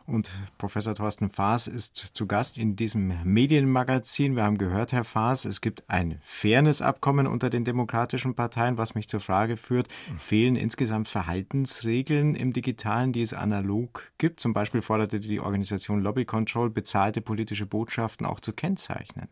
und 0.06 0.32
Professor 0.58 0.96
Thorsten 0.96 1.30
Faas 1.30 1.68
ist 1.68 1.98
zu 1.98 2.26
Gast 2.26 2.58
in 2.58 2.78
diesem 2.78 3.14
Medienmagazin. 3.26 4.38
Wir 4.38 4.44
haben 4.44 4.58
gehört, 4.58 4.94
Herr 4.94 5.04
Faas, 5.04 5.44
es 5.44 5.60
gibt 5.60 5.84
ein 5.90 6.20
Fairness-Abkommen 6.24 7.28
unter 7.28 7.50
den 7.50 7.66
demokratischen 7.66 8.34
Parteien, 8.34 8.78
was 8.78 8.96
mich 8.96 9.10
zur 9.10 9.20
Frage 9.20 9.58
führt, 9.58 9.90
fehlen 10.18 10.56
insgesamt 10.56 11.10
Verhaltensregeln 11.10 12.36
im 12.36 12.54
Digitalen, 12.54 13.12
die 13.12 13.22
es 13.22 13.34
analog 13.34 14.10
gibt? 14.18 14.40
Zum 14.40 14.54
Beispiel 14.54 14.82
forderte 14.82 15.20
die 15.20 15.42
Organisation 15.42 16.02
Lobby 16.02 16.24
Control, 16.24 16.70
bezahlte 16.70 17.20
politische 17.20 17.66
Botschaften 17.66 18.26
auch 18.26 18.40
zu 18.40 18.54
kennzeichnen. 18.54 19.28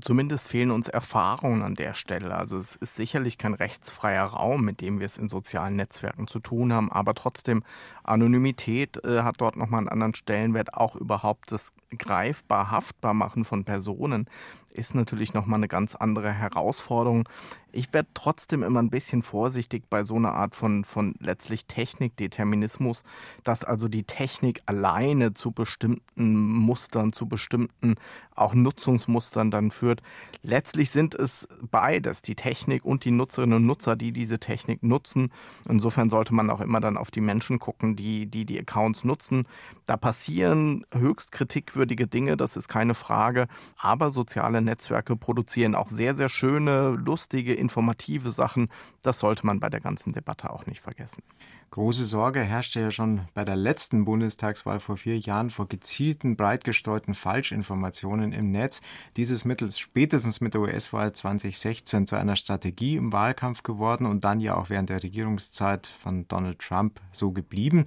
Zumindest 0.00 0.48
fehlen 0.48 0.70
uns 0.70 0.88
Erfahrungen 0.88 1.62
an 1.62 1.74
der 1.74 1.94
Stelle. 1.94 2.34
Also 2.34 2.56
es 2.56 2.76
ist 2.76 2.96
sicherlich 2.96 3.38
kein 3.38 3.54
rechtsfreier 3.54 4.24
Raum, 4.24 4.64
mit 4.64 4.80
dem 4.80 4.98
wir 4.98 5.06
es 5.06 5.18
in 5.18 5.28
sozialen 5.28 5.76
Netzwerken 5.76 6.26
zu 6.26 6.40
tun 6.40 6.72
haben, 6.72 6.90
aber 6.90 7.14
trotzdem 7.14 7.62
Anonymität 8.04 9.04
äh, 9.04 9.22
hat 9.22 9.40
dort 9.40 9.56
nochmal 9.56 9.78
einen 9.78 9.88
anderen 9.88 10.14
Stellenwert. 10.14 10.74
Auch 10.74 10.96
überhaupt 10.96 11.52
das 11.52 11.72
greifbar, 11.96 12.70
haftbar 12.70 13.14
machen 13.14 13.44
von 13.44 13.64
Personen 13.64 14.26
ist 14.72 14.94
natürlich 14.94 15.34
nochmal 15.34 15.58
eine 15.58 15.68
ganz 15.68 15.94
andere 15.94 16.32
Herausforderung. 16.32 17.28
Ich 17.72 17.92
werde 17.92 18.08
trotzdem 18.14 18.62
immer 18.62 18.80
ein 18.80 18.90
bisschen 18.90 19.22
vorsichtig 19.22 19.84
bei 19.88 20.02
so 20.02 20.16
einer 20.16 20.32
Art 20.34 20.54
von, 20.54 20.84
von 20.84 21.14
letztlich 21.20 21.66
Technikdeterminismus, 21.66 23.04
dass 23.44 23.64
also 23.64 23.88
die 23.88 24.04
Technik 24.04 24.62
alleine 24.66 25.32
zu 25.32 25.52
bestimmten 25.52 26.34
Mustern, 26.34 27.12
zu 27.12 27.28
bestimmten 27.28 27.94
auch 28.34 28.54
Nutzungsmustern 28.54 29.50
dann 29.50 29.70
führt. 29.70 30.02
Letztlich 30.42 30.90
sind 30.90 31.14
es 31.14 31.46
beides, 31.70 32.22
die 32.22 32.34
Technik 32.34 32.84
und 32.84 33.04
die 33.04 33.10
Nutzerinnen 33.10 33.56
und 33.56 33.66
Nutzer, 33.66 33.96
die 33.96 34.12
diese 34.12 34.40
Technik 34.40 34.82
nutzen. 34.82 35.30
Insofern 35.68 36.10
sollte 36.10 36.34
man 36.34 36.50
auch 36.50 36.60
immer 36.60 36.80
dann 36.80 36.96
auf 36.96 37.10
die 37.10 37.20
Menschen 37.20 37.58
gucken, 37.58 37.96
die 37.96 38.26
die, 38.26 38.46
die 38.46 38.58
Accounts 38.58 39.04
nutzen. 39.04 39.46
Da 39.86 39.96
passieren 39.96 40.84
höchst 40.92 41.32
kritikwürdige 41.32 42.06
Dinge, 42.06 42.36
das 42.36 42.56
ist 42.56 42.68
keine 42.68 42.94
Frage. 42.94 43.46
Aber 43.76 44.10
soziale 44.10 44.59
Netzwerke 44.60 45.16
produzieren 45.16 45.74
auch 45.74 45.88
sehr, 45.88 46.14
sehr 46.14 46.28
schöne, 46.28 46.90
lustige, 46.90 47.54
informative 47.54 48.32
Sachen. 48.32 48.68
Das 49.02 49.18
sollte 49.18 49.46
man 49.46 49.60
bei 49.60 49.68
der 49.68 49.80
ganzen 49.80 50.12
Debatte 50.12 50.50
auch 50.50 50.66
nicht 50.66 50.80
vergessen. 50.80 51.22
Große 51.70 52.04
Sorge 52.04 52.40
herrschte 52.40 52.80
ja 52.80 52.90
schon 52.90 53.20
bei 53.32 53.44
der 53.44 53.54
letzten 53.54 54.04
Bundestagswahl 54.04 54.80
vor 54.80 54.96
vier 54.96 55.18
Jahren 55.18 55.50
vor 55.50 55.68
gezielten, 55.68 56.36
breit 56.36 56.64
gestreuten 56.64 57.14
Falschinformationen 57.14 58.32
im 58.32 58.50
Netz. 58.50 58.80
Dieses 59.16 59.44
Mittel 59.44 59.70
spätestens 59.70 60.40
mit 60.40 60.54
der 60.54 60.62
US-Wahl 60.62 61.12
2016 61.12 62.08
zu 62.08 62.16
einer 62.16 62.34
Strategie 62.34 62.96
im 62.96 63.12
Wahlkampf 63.12 63.62
geworden 63.62 64.06
und 64.06 64.24
dann 64.24 64.40
ja 64.40 64.56
auch 64.56 64.68
während 64.68 64.90
der 64.90 65.02
Regierungszeit 65.02 65.86
von 65.86 66.26
Donald 66.26 66.58
Trump 66.58 67.00
so 67.12 67.30
geblieben. 67.30 67.84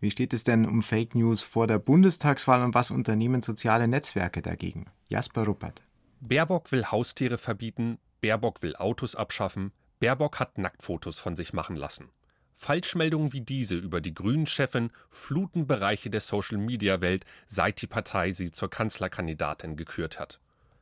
Wie 0.00 0.12
steht 0.12 0.32
es 0.32 0.44
denn 0.44 0.64
um 0.64 0.80
Fake 0.80 1.16
News 1.16 1.42
vor 1.42 1.66
der 1.66 1.80
Bundestagswahl 1.80 2.62
und 2.62 2.72
was 2.72 2.92
unternehmen 2.92 3.42
soziale 3.42 3.88
Netzwerke 3.88 4.42
dagegen? 4.42 4.86
Jasper 5.08 5.44
Ruppert. 5.44 5.82
Baerbock 6.20 6.72
will 6.72 6.84
Haustiere 6.86 7.38
verbieten, 7.38 7.98
Baerbock 8.20 8.60
will 8.62 8.74
Autos 8.74 9.14
abschaffen, 9.14 9.72
Baerbock 10.00 10.40
hat 10.40 10.58
Nacktfotos 10.58 11.20
von 11.20 11.36
sich 11.36 11.52
machen 11.52 11.76
lassen. 11.76 12.10
Falschmeldungen 12.56 13.32
wie 13.32 13.40
diese 13.40 13.76
über 13.76 14.00
die 14.00 14.14
Grünen-Chefin 14.14 14.90
fluten 15.10 15.68
Bereiche 15.68 16.10
der 16.10 16.20
Social-Media-Welt, 16.20 17.24
seit 17.46 17.80
die 17.80 17.86
Partei 17.86 18.32
sie 18.32 18.50
zur 18.50 18.68
Kanzlerkandidatin 18.68 19.76
gekürt 19.76 20.18
hat. 20.18 20.40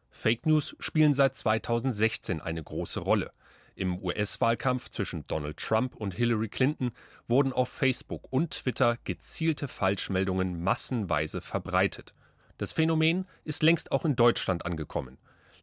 Fake 0.09 0.47
News 0.47 0.75
spielen 0.81 1.13
seit 1.13 1.37
2016 1.37 2.41
eine 2.41 2.63
große 2.63 3.01
Rolle. 3.01 3.31
Im 3.75 4.03
US-Wahlkampf 4.03 4.89
zwischen 4.89 5.27
Donald 5.27 5.59
Trump 5.59 5.95
und 5.97 6.15
Hillary 6.15 6.49
Clinton 6.49 6.93
wurden 7.29 7.53
auf 7.53 7.69
Facebook 7.69 8.33
und 8.33 8.53
Twitter 8.53 8.97
gezielte 9.05 9.69
Falschmeldungen 9.69 10.63
massenweise 10.65 11.43
verbreitet. 11.43 12.15
Das 12.57 12.73
Phänomen 12.73 13.27
ist 13.45 13.63
längst 13.63 13.93
auch 13.93 14.07
in 14.07 14.17
Deutschland 14.17 14.65
angekommen. 14.65 15.19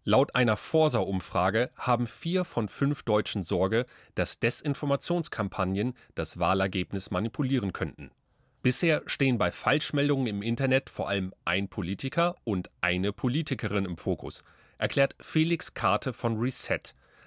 Laut 0.06 0.36
einer 0.36 0.58
Forsa-Umfrage 0.58 1.72
haben 1.78 2.08
vier 2.08 2.44
von 2.44 2.68
fünf 2.68 3.04
Deutschen 3.04 3.42
Sorge, 3.42 3.86
dass 4.16 4.38
Desinformationskampagnen 4.38 5.94
das 6.14 6.40
Wahlergebnis 6.40 7.10
manipulieren 7.10 7.72
könnten. 7.72 8.12
Bisher 8.62 9.04
stehen 9.06 9.38
bei 9.38 9.52
Falschmeldungen 9.52 10.28
im 10.28 10.42
Internet 10.42 10.90
vor 10.90 11.08
allem 11.08 11.34
ein 11.46 11.70
Politiker 11.70 12.36
und 12.44 12.70
eine 12.82 13.14
Politikerin 13.14 13.86
im 13.86 13.98
Fokus, 13.98 14.44
erklärt 14.78 15.16
Felix 15.22 15.74
Karte 15.74 16.12
von 16.12 16.38
Reset, 16.38 16.82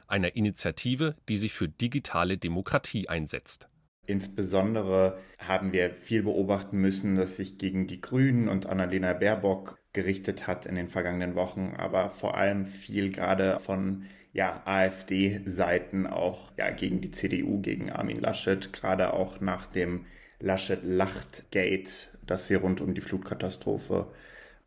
einer 0.06 0.36
Initiative, 0.36 1.16
die 1.30 1.38
sich 1.38 1.54
für 1.54 1.68
digitale 1.68 2.36
Demokratie 2.36 3.08
einsetzt. 3.08 3.68
Insbesondere 4.06 5.18
haben 5.38 5.72
wir 5.72 5.94
viel 5.94 6.22
beobachten 6.22 6.78
müssen, 6.78 7.16
dass 7.16 7.36
sich 7.36 7.58
gegen 7.58 7.86
die 7.86 8.00
Grünen 8.00 8.48
und 8.48 8.66
Annalena 8.66 9.14
Baerbock 9.14 9.78
gerichtet 9.96 10.46
hat 10.46 10.66
in 10.66 10.74
den 10.76 10.88
vergangenen 10.88 11.34
Wochen, 11.34 11.74
aber 11.76 12.10
vor 12.10 12.36
allem 12.36 12.66
viel 12.66 13.10
gerade 13.10 13.58
von 13.58 14.04
ja, 14.34 14.60
AfD-Seiten 14.66 16.06
auch 16.06 16.52
ja, 16.58 16.70
gegen 16.70 17.00
die 17.00 17.10
CDU, 17.10 17.62
gegen 17.62 17.90
Armin 17.90 18.20
Laschet, 18.20 18.74
gerade 18.74 19.14
auch 19.14 19.40
nach 19.40 19.66
dem 19.66 20.04
Laschet-Lacht-Gate, 20.40 22.08
das 22.26 22.50
wir 22.50 22.58
rund 22.58 22.82
um 22.82 22.94
die 22.94 23.00
Flutkatastrophe 23.00 24.06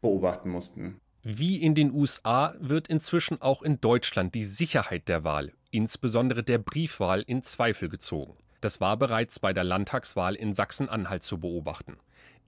beobachten 0.02 0.50
mussten. 0.50 1.00
Wie 1.22 1.58
in 1.58 1.76
den 1.76 1.94
USA 1.94 2.56
wird 2.60 2.88
inzwischen 2.88 3.40
auch 3.40 3.62
in 3.62 3.80
Deutschland 3.80 4.34
die 4.34 4.44
Sicherheit 4.44 5.08
der 5.08 5.24
Wahl, 5.24 5.52
insbesondere 5.70 6.42
der 6.42 6.58
Briefwahl, 6.58 7.24
in 7.28 7.44
Zweifel 7.44 7.88
gezogen. 7.88 8.34
Das 8.62 8.82
war 8.82 8.98
bereits 8.98 9.40
bei 9.40 9.54
der 9.54 9.64
Landtagswahl 9.64 10.34
in 10.34 10.54
Sachsen-Anhalt 10.54 11.22
zu 11.22 11.40
beobachten. 11.40 11.98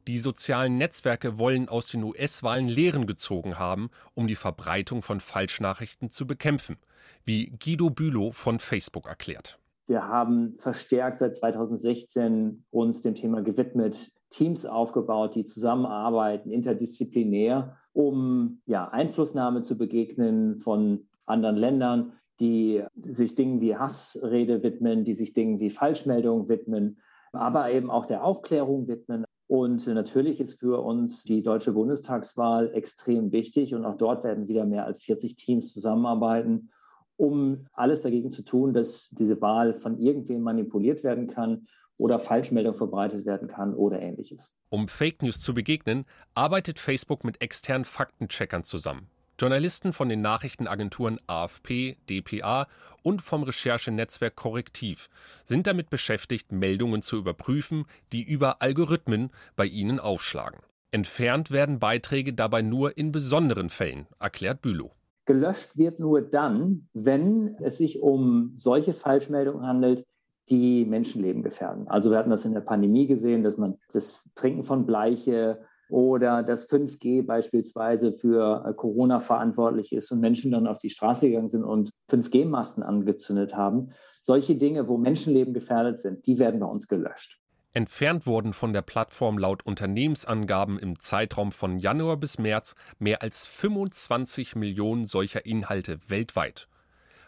Die 0.07 0.17
sozialen 0.17 0.77
Netzwerke 0.77 1.37
wollen 1.37 1.69
aus 1.69 1.87
den 1.87 2.03
US-Wahlen 2.03 2.67
Lehren 2.67 3.05
gezogen 3.05 3.59
haben, 3.59 3.89
um 4.15 4.27
die 4.27 4.35
Verbreitung 4.35 5.03
von 5.03 5.19
Falschnachrichten 5.19 6.11
zu 6.11 6.25
bekämpfen, 6.25 6.77
wie 7.23 7.53
Guido 7.63 7.89
Bülow 7.89 8.31
von 8.31 8.59
Facebook 8.59 9.07
erklärt. 9.07 9.59
Wir 9.85 10.07
haben 10.07 10.55
verstärkt 10.55 11.19
seit 11.19 11.35
2016 11.35 12.65
uns 12.71 13.01
dem 13.01 13.13
Thema 13.13 13.41
gewidmet, 13.41 14.11
Teams 14.29 14.65
aufgebaut, 14.65 15.35
die 15.35 15.43
zusammenarbeiten, 15.43 16.51
interdisziplinär, 16.51 17.77
um 17.93 18.61
ja, 18.65 18.87
Einflussnahme 18.87 19.61
zu 19.61 19.77
begegnen 19.77 20.59
von 20.59 21.07
anderen 21.25 21.57
Ländern, 21.57 22.13
die 22.39 22.83
sich 23.03 23.35
Dingen 23.35 23.61
wie 23.61 23.75
Hassrede 23.75 24.63
widmen, 24.63 25.03
die 25.03 25.13
sich 25.13 25.33
Dingen 25.33 25.59
wie 25.59 25.69
Falschmeldungen 25.69 26.49
widmen, 26.49 26.99
aber 27.33 27.71
eben 27.71 27.91
auch 27.91 28.05
der 28.05 28.23
Aufklärung 28.23 28.87
widmen. 28.87 29.25
Und 29.51 29.85
natürlich 29.85 30.39
ist 30.39 30.61
für 30.61 30.81
uns 30.81 31.25
die 31.25 31.41
deutsche 31.41 31.73
Bundestagswahl 31.73 32.73
extrem 32.73 33.33
wichtig 33.33 33.75
und 33.75 33.83
auch 33.83 33.97
dort 33.97 34.23
werden 34.23 34.47
wieder 34.47 34.65
mehr 34.65 34.85
als 34.85 35.03
40 35.03 35.35
Teams 35.35 35.73
zusammenarbeiten, 35.73 36.71
um 37.17 37.67
alles 37.73 38.01
dagegen 38.01 38.31
zu 38.31 38.43
tun, 38.43 38.71
dass 38.71 39.09
diese 39.09 39.41
Wahl 39.41 39.73
von 39.73 39.99
irgendwem 39.99 40.39
manipuliert 40.39 41.03
werden 41.03 41.27
kann 41.27 41.67
oder 41.97 42.17
Falschmeldung 42.17 42.75
verbreitet 42.75 43.25
werden 43.25 43.49
kann 43.49 43.73
oder 43.73 44.01
ähnliches. 44.01 44.57
Um 44.69 44.87
Fake 44.87 45.21
News 45.21 45.41
zu 45.41 45.53
begegnen, 45.53 46.05
arbeitet 46.33 46.79
Facebook 46.79 47.25
mit 47.25 47.41
externen 47.41 47.83
Faktencheckern 47.83 48.63
zusammen. 48.63 49.09
Journalisten 49.41 49.91
von 49.91 50.07
den 50.07 50.21
Nachrichtenagenturen 50.21 51.17
AFP, 51.25 51.97
dpa 52.07 52.67
und 53.01 53.23
vom 53.23 53.41
Recherchenetzwerk 53.41 54.35
Korrektiv 54.35 55.09
sind 55.45 55.65
damit 55.65 55.89
beschäftigt, 55.89 56.51
Meldungen 56.51 57.01
zu 57.01 57.17
überprüfen, 57.17 57.85
die 58.13 58.21
über 58.21 58.61
Algorithmen 58.61 59.31
bei 59.55 59.65
ihnen 59.65 59.99
aufschlagen. 59.99 60.59
Entfernt 60.91 61.49
werden 61.49 61.79
Beiträge 61.79 62.33
dabei 62.33 62.61
nur 62.61 62.99
in 62.99 63.11
besonderen 63.11 63.69
Fällen, 63.69 64.05
erklärt 64.19 64.61
Bülow. 64.61 64.91
Gelöscht 65.25 65.75
wird 65.75 65.99
nur 65.99 66.21
dann, 66.21 66.87
wenn 66.93 67.55
es 67.61 67.79
sich 67.79 67.99
um 67.99 68.51
solche 68.53 68.93
Falschmeldungen 68.93 69.65
handelt, 69.65 70.05
die 70.51 70.85
Menschenleben 70.85 71.41
gefährden. 71.41 71.87
Also 71.87 72.11
wir 72.11 72.19
hatten 72.19 72.29
das 72.29 72.45
in 72.45 72.53
der 72.53 72.61
Pandemie 72.61 73.07
gesehen, 73.07 73.41
dass 73.41 73.57
man 73.57 73.79
das 73.91 74.23
Trinken 74.35 74.63
von 74.63 74.85
Bleiche 74.85 75.65
oder 75.91 76.41
dass 76.41 76.69
5G 76.69 77.25
beispielsweise 77.25 78.11
für 78.11 78.65
äh, 78.65 78.73
Corona 78.73 79.19
verantwortlich 79.19 79.91
ist 79.91 80.11
und 80.11 80.19
Menschen 80.19 80.51
dann 80.51 80.67
auf 80.67 80.77
die 80.77 80.89
Straße 80.89 81.29
gegangen 81.29 81.49
sind 81.49 81.63
und 81.63 81.91
5G-Masten 82.09 82.83
angezündet 82.83 83.55
haben. 83.55 83.89
Solche 84.23 84.55
Dinge, 84.55 84.87
wo 84.87 84.97
Menschenleben 84.97 85.53
gefährdet 85.53 85.99
sind, 85.99 86.25
die 86.25 86.39
werden 86.39 86.59
bei 86.59 86.65
uns 86.65 86.87
gelöscht. 86.87 87.39
Entfernt 87.73 88.25
wurden 88.25 88.51
von 88.51 88.73
der 88.73 88.81
Plattform 88.81 89.37
laut 89.37 89.65
Unternehmensangaben 89.65 90.77
im 90.77 90.99
Zeitraum 90.99 91.53
von 91.53 91.79
Januar 91.79 92.17
bis 92.17 92.37
März 92.37 92.75
mehr 92.99 93.21
als 93.21 93.45
25 93.45 94.55
Millionen 94.55 95.07
solcher 95.07 95.45
Inhalte 95.45 95.99
weltweit. 96.07 96.67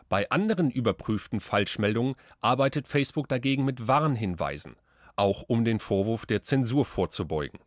Bei 0.09 0.29
anderen 0.29 0.69
überprüften 0.69 1.39
Falschmeldungen 1.39 2.15
arbeitet 2.41 2.87
Facebook 2.87 3.29
dagegen 3.29 3.63
mit 3.63 3.87
Warnhinweisen, 3.87 4.75
auch 5.15 5.43
um 5.47 5.63
den 5.63 5.79
Vorwurf 5.79 6.25
der 6.25 6.41
Zensur 6.41 6.83
vorzubeugen. 6.83 7.59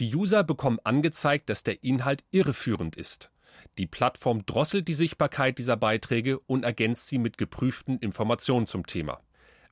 Die 0.00 0.14
User 0.14 0.42
bekommen 0.44 0.78
angezeigt, 0.84 1.50
dass 1.50 1.62
der 1.62 1.82
Inhalt 1.84 2.24
irreführend 2.30 2.96
ist. 2.96 3.30
Die 3.78 3.86
Plattform 3.86 4.44
drosselt 4.46 4.88
die 4.88 4.94
Sichtbarkeit 4.94 5.58
dieser 5.58 5.76
Beiträge 5.76 6.38
und 6.40 6.64
ergänzt 6.64 7.08
sie 7.08 7.18
mit 7.18 7.38
geprüften 7.38 7.98
Informationen 7.98 8.66
zum 8.66 8.86
Thema. 8.86 9.20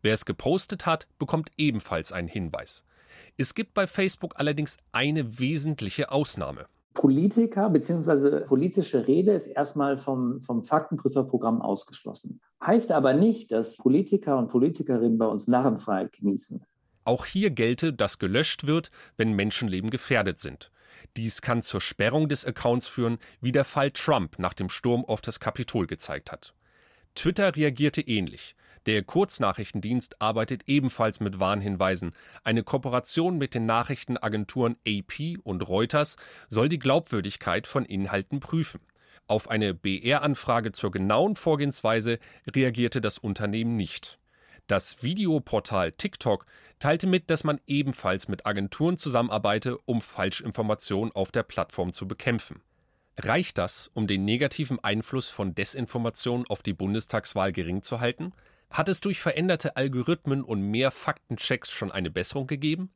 Wer 0.03 0.15
es 0.15 0.25
gepostet 0.25 0.87
hat, 0.87 1.07
bekommt 1.19 1.50
ebenfalls 1.57 2.12
einen 2.12 2.29
Hinweis. 2.29 2.85
Es 3.37 3.55
gibt 3.55 3.75
bei 3.75 3.87
Facebook 3.87 4.35
allerdings 4.37 4.79
eine 4.93 5.39
wesentliche 5.39 6.11
Ausnahme. 6.11 6.67
Politiker 6.95 7.71
bzw. 7.71 8.41
politische 8.47 9.07
Rede 9.07 9.33
ist 9.33 9.47
erstmal 9.47 9.97
vom, 9.97 10.41
vom 10.41 10.62
Faktenprüferprogramm 10.62 11.62
ausgeschlossen. 11.62 12.41
Heißt 12.65 12.93
aber 12.93 13.15
nicht, 13.15 13.53
dass 13.53 13.77
Politiker 13.79 14.39
und 14.39 14.49
Politikerinnen 14.49 15.17
bei 15.17 15.27
uns 15.27 15.47
Narrenfreiheit 15.49 16.12
genießen. 16.12 16.62
Auch 17.04 17.26
hier 17.26 17.50
gelte, 17.50 17.92
dass 17.92 18.19
gelöscht 18.19 18.66
wird, 18.66 18.90
wenn 19.16 19.33
Menschenleben 19.33 19.90
gefährdet 19.90 20.38
sind. 20.38 20.71
Dies 21.16 21.42
kann 21.42 21.62
zur 21.62 21.80
Sperrung 21.80 22.28
des 22.28 22.45
Accounts 22.45 22.87
führen, 22.87 23.19
wie 23.40 23.52
der 23.52 23.64
Fall 23.64 23.90
Trump 23.90 24.38
nach 24.38 24.54
dem 24.54 24.71
Sturm 24.71 25.04
auf 25.04 25.21
das 25.21 25.40
Kapitol 25.40 25.87
gezeigt 25.87 26.30
hat. 26.30 26.54
Twitter 27.14 27.57
reagierte 27.57 28.00
ähnlich. 28.00 28.54
Der 28.87 29.02
Kurznachrichtendienst 29.02 30.23
arbeitet 30.23 30.62
ebenfalls 30.66 31.21
mit 31.21 31.38
Warnhinweisen. 31.38 32.14
Eine 32.45 32.62
Kooperation 32.62 33.37
mit 33.37 33.54
den 33.54 33.66
Nachrichtenagenturen 33.66 34.76
AP 34.87 35.38
und 35.42 35.69
Reuters 35.69 36.16
soll 36.49 36.69
die 36.69 36.78
Glaubwürdigkeit 36.78 37.66
von 37.66 37.85
Inhalten 37.85 38.40
prüfen. 38.40 38.80
Auf 39.26 39.50
eine 39.50 39.75
BR-Anfrage 39.75 40.73
zur 40.73 40.90
genauen 40.90 41.37
Vorgehensweise 41.37 42.19
reagierte 42.52 43.00
das 43.00 43.19
Unternehmen 43.19 43.76
nicht. 43.76 44.19
Das 44.66 45.02
Videoportal 45.02 45.92
TikTok 45.92 46.47
teilte 46.81 47.07
mit, 47.07 47.31
dass 47.31 47.45
man 47.45 47.61
ebenfalls 47.67 48.27
mit 48.27 48.47
Agenturen 48.47 48.97
zusammenarbeite, 48.97 49.79
um 49.85 50.03
Falschinformationen 50.03 51.15
auf 51.15 51.31
der 51.31 51.45
Plattform 51.45 51.93
zu 51.93 52.09
bekämpfen. 52.09 52.63
Reicht 53.17 53.59
das, 53.59 53.91
um 53.95 54.07
den 54.07 54.25
negativen 54.25 54.83
Einfluss 54.83 55.29
von 55.29 55.55
Desinformation 55.55 56.45
auf 56.49 56.63
die 56.63 56.73
Bundestagswahl 56.73 57.53
gering 57.53 57.83
zu 57.83 58.01
halten? 58.01 58.33
Hat 58.71 58.89
es 58.89 59.01
durch 59.01 59.21
veränderte 59.21 59.77
Algorithmen 59.77 60.43
und 60.43 60.63
mehr 60.63 60.91
Faktenchecks 60.91 61.71
schon 61.71 61.93
eine 61.93 62.11
Besserung 62.11 62.47
gegeben? 62.47 62.91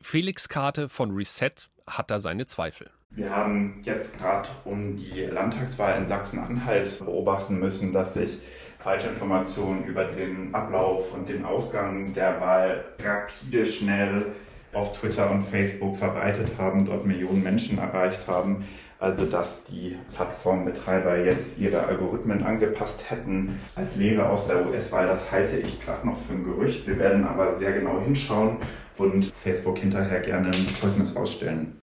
Felix 0.00 0.48
Karte 0.48 0.88
von 0.88 1.12
Reset 1.12 1.52
hat 1.86 2.10
da 2.10 2.18
seine 2.18 2.46
Zweifel. 2.46 2.90
Wir 3.10 3.34
haben 3.34 3.80
jetzt 3.84 4.18
gerade 4.18 4.48
um 4.64 4.96
die 4.96 5.22
Landtagswahl 5.22 6.00
in 6.00 6.06
Sachsen-Anhalt 6.06 6.98
beobachten 6.98 7.58
müssen, 7.58 7.92
dass 7.92 8.14
sich 8.14 8.38
Falschinformationen 8.82 9.84
über 9.84 10.04
den 10.04 10.54
Ablauf 10.54 11.12
und 11.14 11.28
den 11.28 11.44
Ausgang 11.44 12.14
der 12.14 12.40
Wahl 12.40 12.84
rapide 12.98 13.66
schnell 13.66 14.26
auf 14.72 14.98
Twitter 14.98 15.30
und 15.30 15.42
Facebook 15.42 15.96
verbreitet 15.96 16.52
haben, 16.58 16.86
dort 16.86 17.04
Millionen 17.04 17.42
Menschen 17.42 17.78
erreicht 17.78 18.26
haben. 18.26 18.64
Also 18.98 19.24
dass 19.24 19.64
die 19.64 19.96
Plattformbetreiber 20.14 21.18
jetzt 21.24 21.58
ihre 21.58 21.84
Algorithmen 21.84 22.42
angepasst 22.42 23.10
hätten 23.10 23.58
als 23.74 23.96
Lehre 23.96 24.28
aus 24.28 24.46
der 24.46 24.66
US-Wahl, 24.66 25.06
das 25.06 25.32
halte 25.32 25.56
ich 25.56 25.80
gerade 25.80 26.06
noch 26.06 26.18
für 26.18 26.34
ein 26.34 26.44
Gerücht. 26.44 26.86
Wir 26.86 26.98
werden 26.98 27.24
aber 27.24 27.56
sehr 27.56 27.72
genau 27.72 28.00
hinschauen 28.00 28.58
und 28.98 29.24
Facebook 29.24 29.78
hinterher 29.78 30.20
gerne 30.20 30.48
ein 30.48 30.74
Zeugnis 30.78 31.16
ausstellen 31.16 31.80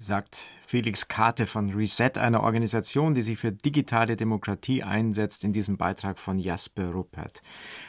sagt 0.00 0.46
Felix 0.70 1.08
Kate 1.08 1.48
von 1.48 1.70
Reset, 1.70 2.12
einer 2.14 2.44
Organisation, 2.44 3.12
die 3.12 3.22
sich 3.22 3.40
für 3.40 3.50
digitale 3.50 4.14
Demokratie 4.14 4.84
einsetzt, 4.84 5.42
in 5.42 5.52
diesem 5.52 5.76
Beitrag 5.76 6.16
von 6.16 6.38
Jasper 6.38 6.92
Ruppert. 6.92 7.42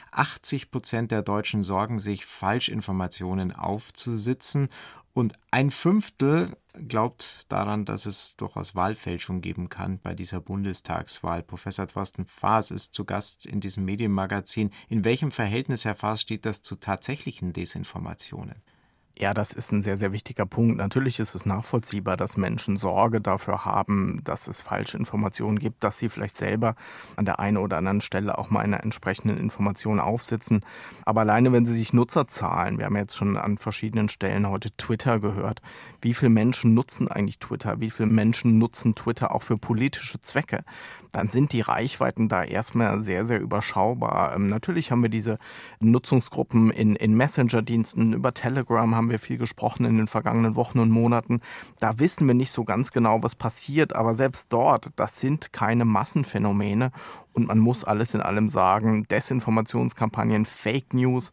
80 0.10 0.72
Prozent 0.72 1.12
der 1.12 1.22
Deutschen 1.22 1.62
sorgen 1.62 2.00
sich, 2.00 2.26
Falschinformationen 2.26 3.52
aufzusitzen 3.52 4.68
und 5.14 5.34
ein 5.52 5.70
Fünftel 5.70 6.58
glaubt 6.74 7.46
daran, 7.50 7.86
dass 7.86 8.08
es 8.08 8.36
durchaus 8.36 8.74
Wahlfälschung 8.74 9.42
geben 9.42 9.70
kann 9.70 10.00
bei 10.00 10.16
dieser 10.16 10.42
Bundestagswahl. 10.42 11.44
Professor 11.44 11.88
Thorsten 11.88 12.26
Faas 12.26 12.72
ist 12.72 12.96
zu 12.96 13.06
Gast 13.06 13.46
in 13.46 13.60
diesem 13.60 13.86
Medienmagazin. 13.86 14.72
In 14.90 15.06
welchem 15.06 15.30
Verhältnis, 15.30 15.86
Herr 15.86 15.94
Faas, 15.94 16.22
steht 16.22 16.48
das 16.48 16.64
zu 16.64 16.78
tatsächlichen 16.78 17.54
Desinformationen? 17.54 18.56
Ja, 19.22 19.36
das 19.36 19.54
ist 19.54 19.72
ein 19.72 19.84
sehr, 19.84 19.98
sehr 19.98 20.14
wichtiger 20.14 20.48
Punkt. 20.48 20.78
Natürlich 20.78 21.20
ist 21.20 21.36
es 21.36 21.46
nachvollziehbar, 21.46 22.18
dass 22.18 22.38
Menschen 22.38 22.76
Sorge 22.76 23.22
dafür 23.22 23.66
haben, 23.66 24.22
dass 24.24 24.48
es 24.48 24.62
falsche 24.62 24.98
Informationen 24.98 25.60
gibt, 25.60 25.84
dass 25.84 26.00
sie 26.00 26.10
vielleicht 26.10 26.36
selber 26.36 26.74
an 27.18 27.26
der 27.26 27.40
einen 27.40 27.58
oder 27.58 27.78
anderen 27.78 28.02
Stelle 28.02 28.40
auch 28.40 28.50
mal 28.50 28.62
eine 28.62 28.82
entsprechende 28.82 29.36
Information 29.36 30.00
aufsitzen. 30.00 30.66
Aber 31.06 31.22
alleine, 31.22 31.52
wenn 31.52 31.66
sie 31.66 31.74
sich 31.74 31.94
Nutzerzahlen, 31.94 32.80
wir 32.80 32.86
haben 32.86 32.96
jetzt 32.96 33.16
schon 33.16 33.38
an 33.38 33.60
verschiedenen 33.60 34.10
Stellen 34.10 34.50
heute 34.50 34.72
Twitter 34.76 35.20
gehört, 35.20 35.62
wie 36.02 36.16
viele 36.16 36.32
Menschen 36.32 36.74
nutzen 36.74 37.08
eigentlich 37.08 37.38
Twitter? 37.38 37.80
Wie 37.80 37.92
viele 37.92 38.10
Menschen 38.10 38.58
nutzen 38.58 38.96
Twitter 38.96 39.36
auch 39.36 39.44
für 39.44 39.56
politische 39.56 40.20
Zwecke? 40.20 40.64
Dann 41.12 41.28
sind 41.28 41.54
die 41.54 41.62
Reichweiten 41.62 42.28
da 42.28 42.44
erstmal 42.44 43.00
sehr, 43.02 43.26
sehr 43.26 43.40
überschaubar. 43.40 44.34
Ähm, 44.36 44.48
natürlich 44.48 44.92
haben 44.92 45.04
wir 45.04 45.10
diese 45.10 45.38
Nutzungsgruppen 45.80 46.72
in, 46.72 46.96
in 46.96 47.14
Messenger-Diensten, 47.14 48.14
über 48.14 48.34
Telegram 48.34 48.96
haben 48.96 49.11
wir 49.11 49.11
viel 49.20 49.38
gesprochen 49.38 49.86
in 49.86 49.98
den 49.98 50.08
vergangenen 50.08 50.56
Wochen 50.56 50.80
und 50.80 50.90
Monaten. 50.90 51.42
Da 51.80 52.00
wissen 52.00 52.28
wir 52.28 52.36
nicht 52.36 52.52
so 52.52 52.64
ganz 52.64 52.92
genau, 52.92 53.24
was 53.24 53.36
passiert, 53.36 53.96
aber 53.96 54.16
selbst 54.16 54.52
dort, 54.54 54.90
das 54.96 55.20
sind 55.20 55.54
keine 55.54 55.86
Massenphänomene 55.86 56.92
und 57.34 57.48
man 57.48 57.60
muss 57.60 57.84
alles 57.84 58.14
in 58.14 58.22
allem 58.22 58.48
sagen, 58.48 59.08
Desinformationskampagnen, 59.10 60.46
Fake 60.46 60.94
News, 60.94 61.32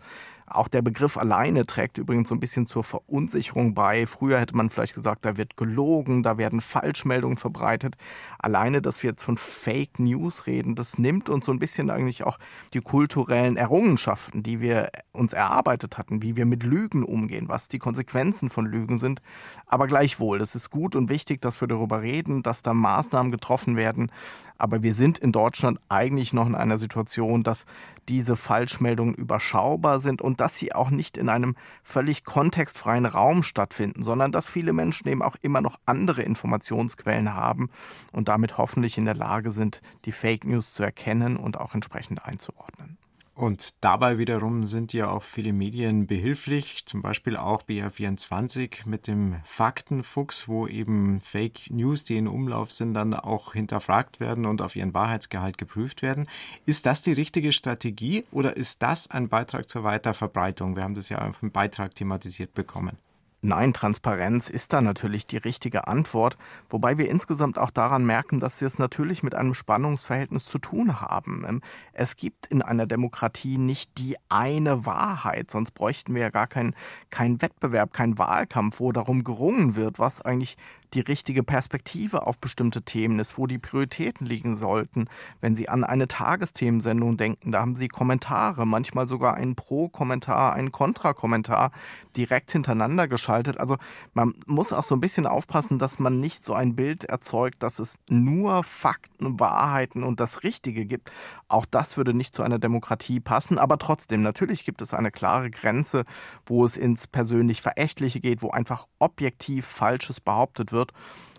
auch 0.51 0.69
der 0.69 0.83
Begriff 0.83 1.17
alleine 1.17 1.67
trägt 1.67 1.99
übrigens 1.99 2.29
so 2.29 2.35
ein 2.35 2.41
bisschen 2.41 2.67
zur 2.67 2.85
Verunsicherung 2.85 3.75
bei. 3.75 4.07
Früher 4.07 4.41
hätte 4.41 4.57
man 4.57 4.71
vielleicht 4.71 4.95
gesagt, 4.95 5.25
da 5.25 5.37
wird 5.37 5.57
gelogen, 5.57 6.23
da 6.23 6.39
werden 6.39 6.61
Falschmeldungen 6.61 7.37
verbreitet. 7.37 7.97
Alleine, 8.39 8.83
dass 8.83 9.03
wir 9.03 9.11
jetzt 9.11 9.25
von 9.25 9.37
Fake 9.37 9.99
News 9.99 10.47
reden, 10.47 10.75
das 10.75 10.99
nimmt 10.99 11.29
uns 11.29 11.47
so 11.47 11.53
ein 11.53 11.59
bisschen 11.59 11.91
eigentlich 11.91 12.25
auch 12.25 12.39
die 12.75 12.81
kulturellen 12.81 13.57
Errungenschaften, 13.57 14.43
die 14.43 14.61
wir 14.61 14.91
uns 15.13 15.33
erarbeitet 15.33 15.99
hatten, 15.99 16.23
wie 16.23 16.37
wir 16.37 16.47
mit 16.47 16.63
Lügen 16.63 17.05
umgehen, 17.05 17.49
was 17.49 17.69
die 17.69 17.79
Konsequenzen 17.79 18.51
von 18.51 18.67
Lügen 18.67 18.99
sind. 18.99 19.21
Aber 19.67 19.87
gleichwohl, 19.87 20.41
es 20.41 20.55
ist 20.55 20.71
gut 20.71 20.97
und 20.97 21.09
wichtig, 21.09 21.41
dass 21.41 21.61
wir 21.61 21.69
darüber 21.69 22.03
reden, 22.03 22.43
dass 22.43 22.63
da 22.63 22.75
Maßnahmen 22.75 23.33
getroffen 23.33 23.77
werden. 23.77 24.11
Aber 24.59 24.83
wir 24.83 24.93
sind 24.93 25.19
in 25.19 25.33
Deutschland 25.33 25.79
eigentlich 25.89 26.33
noch 26.33 26.47
in 26.47 26.55
einer 26.55 26.79
Situation, 26.79 27.43
dass 27.43 27.65
diese 28.09 28.37
Falschmeldungen 28.37 29.15
überschaubar 29.15 30.01
sind 30.01 30.21
und 30.21 30.41
dass 30.41 30.57
sie 30.59 30.75
auch 30.75 30.91
nicht 30.91 31.17
in 31.17 31.29
einem 31.29 31.57
völlig 31.83 32.25
kontextfreien 32.25 33.07
Raum 33.07 33.43
stattfinden, 33.43 34.03
sondern 34.03 34.33
dass 34.33 34.49
viele 34.49 34.73
Menschen 34.73 35.09
eben 35.09 35.23
auch 35.23 35.37
immer 35.41 35.61
noch 35.61 35.79
andere 35.87 36.23
Informationsquellen 36.23 37.35
haben 37.35 37.71
und 38.13 38.29
damit 38.29 38.59
hoffentlich 38.59 38.99
in 38.99 39.05
der 39.05 39.15
Lage 39.15 39.51
sind, 39.51 39.81
die 40.05 40.13
Fake 40.13 40.45
News 40.45 40.75
zu 40.75 40.83
erkennen 40.83 41.37
und 41.37 41.59
auch 41.59 41.75
entsprechend 41.75 42.25
einzuordnen. 42.25 42.99
Und 43.39 43.85
dabei 43.85 44.19
wiederum 44.19 44.65
sind 44.65 44.93
ja 44.93 45.11
auch 45.11 45.23
viele 45.23 45.53
Medien 45.53 46.09
behilflich, 46.09 46.85
zum 46.87 47.03
Beispiel 47.03 47.37
auch 47.37 47.63
BR24 47.63 48.79
mit 48.85 49.07
dem 49.07 49.37
Faktenfuchs, 49.45 50.49
wo 50.49 50.67
eben 50.67 51.21
Fake 51.21 51.71
News, 51.71 52.03
die 52.03 52.17
in 52.17 52.27
Umlauf 52.27 52.73
sind, 52.73 52.95
dann 52.95 53.15
auch 53.15 53.53
hinterfragt 53.53 54.19
werden 54.19 54.45
und 54.45 54.61
auf 54.61 54.75
ihren 54.75 54.93
Wahrheitsgehalt 54.93 55.57
geprüft 55.57 56.03
werden. 56.03 56.27
Ist 56.67 56.85
das 56.85 57.03
die 57.03 57.13
richtige 57.13 57.53
Strategie 57.53 58.25
oder 58.33 58.57
ist 58.57 58.83
das 58.83 59.09
ein 59.09 59.29
Beitrag 59.29 59.69
zur 59.69 59.85
Weiterverbreitung? 59.85 60.75
Wir 60.75 60.83
haben 60.83 60.97
das 60.97 61.09
ja 61.09 61.19
auf 61.19 61.39
dem 61.39 61.53
Beitrag 61.53 61.95
thematisiert 61.95 62.55
bekommen. 62.55 62.99
Nein, 63.41 63.73
Transparenz 63.73 64.51
ist 64.51 64.73
da 64.73 64.81
natürlich 64.81 65.25
die 65.25 65.37
richtige 65.37 65.87
Antwort, 65.87 66.37
wobei 66.69 66.99
wir 66.99 67.09
insgesamt 67.09 67.57
auch 67.57 67.71
daran 67.71 68.05
merken, 68.05 68.41
dass 68.41 68.61
wir 68.61 68.67
es 68.67 68.81
natürlich 68.81 69.23
mit 69.23 69.37
einem 69.37 69.55
Spannungsverhältnis 69.55 70.45
zu 70.45 70.59
tun 70.59 71.01
haben. 71.01 71.45
Ähm, 71.47 71.63
es 71.93 72.17
gibt 72.17 72.47
in 72.47 72.63
einer 72.63 72.87
Demokratie 72.87 73.57
nicht 73.57 73.97
die 73.97 74.17
eine 74.29 74.87
Wahrheit, 74.87 75.51
sonst 75.51 75.71
bräuchten 75.71 76.17
wir 76.17 76.23
ja 76.23 76.31
gar 76.31 76.49
keinen 76.49 76.75
kein 77.11 77.41
Wettbewerb, 77.41 77.93
keinen 77.93 78.19
Wahlkampf, 78.19 78.81
wo 78.81 78.91
darum 78.91 79.23
gerungen 79.23 79.77
wird, 79.77 80.01
was 80.01 80.21
eigentlich 80.21 80.57
die 80.95 81.01
richtige 81.01 81.43
Perspektive 81.43 82.27
auf 82.27 82.39
bestimmte 82.39 82.83
Themen 82.83 83.19
ist, 83.19 83.37
wo 83.39 83.47
die 83.47 83.59
Prioritäten 83.59 84.27
liegen 84.27 84.57
sollten. 84.57 85.09
Wenn 85.41 85.55
Sie 85.55 85.69
an 85.69 85.85
eine 85.85 86.09
Tagesthemensendung 86.09 87.17
denken, 87.17 87.53
da 87.53 87.61
haben 87.61 87.75
Sie 87.75 87.89
Kommentare, 87.89 88.67
manchmal 88.67 89.07
sogar 89.07 89.35
einen 89.35 89.55
Pro-Kommentar, 89.55 90.55
einen 90.55 90.73
Kontra-Kommentar 90.73 91.73
direkt 92.17 92.53
hintereinander 92.53 93.07
geschaltet. 93.09 93.59
Also 93.59 93.77
man 94.15 94.35
muss 94.47 94.73
auch 94.73 94.85
so 94.85 94.97
ein 94.97 95.01
bisschen 95.01 95.27
aufpassen, 95.27 95.79
dass 95.79 95.99
man 95.99 96.21
nicht 96.21 96.45
so 96.45 96.55
ein 96.55 96.75
Bild 96.75 97.05
erzeugt, 97.05 97.63
dass 97.63 97.79
es 97.79 97.97
nur 98.09 98.65
Fakten, 98.65 99.39
Wahrheiten 99.39 100.03
und 100.03 100.21
das 100.21 100.43
Richtige 100.43 100.87
gibt. 100.87 101.11
Auch 101.49 101.67
das 101.67 101.97
würde 101.97 102.15
nicht 102.15 102.35
zu 102.35 102.43
einer 102.43 102.59
Demokratie 102.59 103.21
passen. 103.21 103.59
Aber 103.59 103.79
trotzdem, 103.79 104.21
natürlich 104.21 104.65
gibt 104.65 104.83
es 104.83 104.95
eine 104.95 105.11
klare 105.11 105.51
Grenze, 105.51 106.05
wo 106.47 106.65
es 106.65 106.77
ins 106.77 107.07
persönlich 107.07 107.63
Verächtliche 107.63 108.21
geht, 108.21 108.43
wo 108.43 108.51
einfach 108.51 108.87
objektiv 108.99 109.67
Falsches 109.67 110.21
behauptet 110.21 110.73
wird 110.73 110.78
wird. 110.79 110.93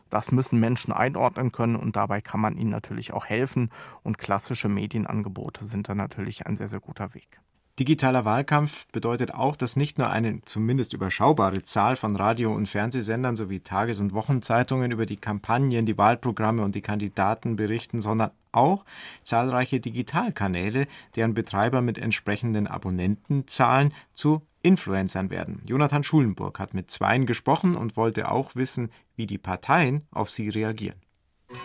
Das 0.10 0.32
müssen 0.32 0.60
Menschen 0.60 0.92
einordnen 0.92 1.52
können 1.52 1.76
und 1.76 1.96
dabei 1.96 2.22
kann 2.22 2.42
man 2.42 2.58
ihnen 2.58 2.72
natürlich 2.72 3.14
auch 3.14 3.26
helfen. 3.26 3.70
Und 4.04 4.18
klassische 4.18 4.70
Medienangebote 4.70 5.66
sind 5.66 5.88
da 5.88 5.96
natürlich 5.96 6.46
ein 6.48 6.56
sehr, 6.56 6.68
sehr 6.68 6.80
guter 6.80 7.14
Weg. 7.14 7.40
Digitaler 7.80 8.26
Wahlkampf 8.26 8.88
bedeutet 8.92 9.34
auch, 9.34 9.56
dass 9.56 9.78
nicht 9.78 9.98
nur 9.98 10.10
eine 10.10 10.42
zumindest 10.44 10.92
überschaubare 10.92 11.64
Zahl 11.64 11.96
von 11.96 12.18
Radio- 12.18 12.54
und 12.54 12.68
Fernsehsendern 12.68 13.38
sowie 13.38 13.62
Tages- 13.62 14.02
und 14.02 14.14
Wochenzeitungen 14.14 14.92
über 14.92 15.06
die 15.06 15.16
Kampagnen, 15.16 15.86
die 15.86 15.98
Wahlprogramme 15.98 16.62
und 16.62 16.76
die 16.76 16.82
Kandidaten 16.82 17.56
berichten, 17.56 18.02
sondern 18.02 18.32
auch 18.52 18.84
zahlreiche 19.24 19.80
Digitalkanäle, 19.80 20.88
deren 21.16 21.34
Betreiber 21.34 21.82
mit 21.82 21.98
entsprechenden 21.98 22.68
Abonnentenzahlen 22.68 23.94
zu 24.14 24.42
Influencern 24.62 25.30
werden. 25.30 25.62
Jonathan 25.64 26.04
Schulenburg 26.04 26.60
hat 26.60 26.74
mit 26.74 26.92
Zweien 26.92 27.26
gesprochen 27.26 27.78
und 27.78 27.96
wollte 27.96 28.30
auch 28.30 28.56
wissen, 28.56 28.92
wie 29.20 29.28
die 29.28 29.38
Parteien 29.38 30.08
auf 30.12 30.30
sie 30.30 30.50
reagieren. 30.50 30.96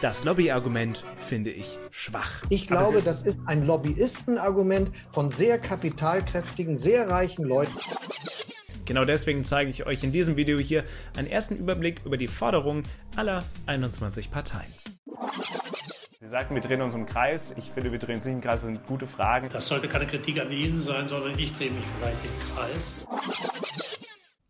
Das 0.00 0.24
Lobbyargument 0.24 1.04
finde 1.16 1.50
ich 1.50 1.78
schwach. 1.90 2.42
Ich 2.48 2.66
glaube, 2.66 3.00
das 3.00 3.22
ist 3.22 3.38
ein 3.46 3.64
Lobbyistenargument 3.64 4.90
von 5.12 5.30
sehr 5.30 5.58
kapitalkräftigen, 5.58 6.76
sehr 6.76 7.08
reichen 7.08 7.44
Leuten. 7.44 7.72
Genau 8.86 9.04
deswegen 9.04 9.44
zeige 9.44 9.70
ich 9.70 9.86
euch 9.86 10.02
in 10.02 10.10
diesem 10.10 10.36
Video 10.36 10.58
hier 10.58 10.84
einen 11.16 11.28
ersten 11.28 11.56
Überblick 11.56 12.00
über 12.04 12.16
die 12.16 12.28
Forderungen 12.28 12.82
aller 13.14 13.44
21 13.66 14.30
Parteien. 14.30 14.72
Sie 16.20 16.28
sagten, 16.28 16.54
wir 16.54 16.62
drehen 16.62 16.82
uns 16.82 16.94
im 16.94 17.06
Kreis. 17.06 17.54
Ich 17.56 17.70
finde, 17.70 17.92
wir 17.92 17.98
drehen 17.98 18.16
uns 18.16 18.24
nicht 18.24 18.34
im 18.34 18.40
Kreis. 18.40 18.62
Das 18.62 18.62
sind 18.62 18.86
gute 18.86 19.06
Fragen. 19.06 19.48
Das 19.50 19.66
sollte 19.68 19.88
keine 19.88 20.06
Kritik 20.06 20.40
an 20.40 20.50
Ihnen 20.50 20.80
sein, 20.80 21.06
sondern 21.06 21.38
ich 21.38 21.54
drehe 21.54 21.70
mich 21.70 21.84
vielleicht 21.98 22.24
im 22.24 22.56
Kreis. 22.56 23.06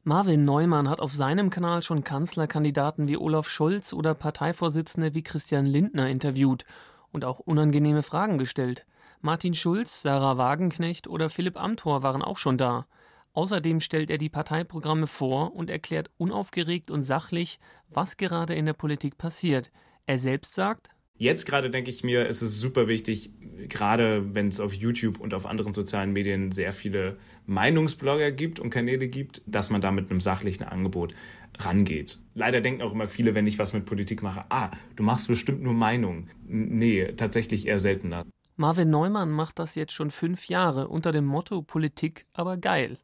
Marvin 0.07 0.45
Neumann 0.45 0.91
hat 0.91 1.01
auf 1.01 1.15
seinem 1.15 1.49
Kanal 1.49 1.83
schon 1.83 2.05
Kanzlerkandidaten 2.05 3.09
wie 3.09 3.17
Olaf 3.17 3.49
Scholz 3.49 3.95
oder 3.95 4.13
Parteivorsitzende 4.13 5.15
wie 5.15 5.23
Christian 5.23 5.65
Lindner 5.65 6.11
interviewt 6.11 6.67
und 7.11 7.25
auch 7.25 7.39
unangenehme 7.39 8.03
Fragen 8.03 8.37
gestellt. 8.37 8.85
Martin 9.23 9.55
Schulz, 9.55 10.03
Sarah 10.03 10.37
Wagenknecht 10.37 11.07
oder 11.07 11.31
Philipp 11.31 11.57
Amthor 11.57 12.03
waren 12.03 12.21
auch 12.21 12.37
schon 12.37 12.59
da. 12.59 12.85
Außerdem 13.33 13.81
stellt 13.81 14.11
er 14.11 14.19
die 14.19 14.29
Parteiprogramme 14.29 15.07
vor 15.07 15.57
und 15.57 15.71
erklärt 15.71 16.11
unaufgeregt 16.19 16.91
und 16.91 17.01
sachlich, 17.01 17.59
was 17.89 18.19
gerade 18.19 18.55
in 18.55 18.67
der 18.67 18.75
Politik 18.75 19.17
passiert. 19.17 19.71
Er 20.05 20.19
selbst 20.19 20.53
sagt, 20.53 20.91
Jetzt 21.17 21.47
gerade 21.47 21.71
denke 21.71 21.91
ich 21.91 22.03
mir, 22.03 22.27
ist 22.27 22.43
es 22.43 22.61
super 22.61 22.89
wichtig, 22.89 23.31
gerade 23.69 24.35
wenn 24.35 24.49
es 24.49 24.59
auf 24.59 24.73
YouTube 24.73 25.21
und 25.21 25.33
auf 25.33 25.47
anderen 25.47 25.73
sozialen 25.73 26.13
Medien 26.13 26.51
sehr 26.51 26.73
viele 26.73 27.19
Meinungsblogger 27.47 28.33
gibt 28.33 28.59
und 28.59 28.71
Kanäle 28.71 29.07
gibt, 29.07 29.43
dass 29.47 29.71
man 29.71 29.81
da 29.81 29.93
mit 29.93 30.11
einem 30.11 30.21
sachlichen 30.21 30.65
Angebot 30.65 31.15
rangeht. 31.59 32.19
Leider 32.35 32.61
denken 32.61 32.83
auch 32.83 32.93
immer 32.93 33.07
viele, 33.07 33.35
wenn 33.35 33.47
ich 33.47 33.61
was 33.61 33.73
mit 33.73 33.85
Politik 33.85 34.23
mache, 34.23 34.45
ah, 34.49 34.73
du 34.97 35.05
machst 35.05 35.29
bestimmt 35.29 35.63
nur 35.63 35.75
Meinung. 35.75 36.29
Nee, 36.47 37.13
tatsächlich 37.17 37.69
eher 37.69 37.79
seltener. 37.79 38.25
Marvin 38.57 38.91
Neumann 38.91 39.31
macht 39.31 39.59
das 39.59 39.77
jetzt 39.77 39.93
schon 39.93 40.11
fünf 40.11 40.49
Jahre 40.49 40.89
unter 40.89 41.13
dem 41.13 41.25
Motto 41.27 41.63
Politik 41.63 42.27
aber 42.33 42.57
geil. 42.57 42.99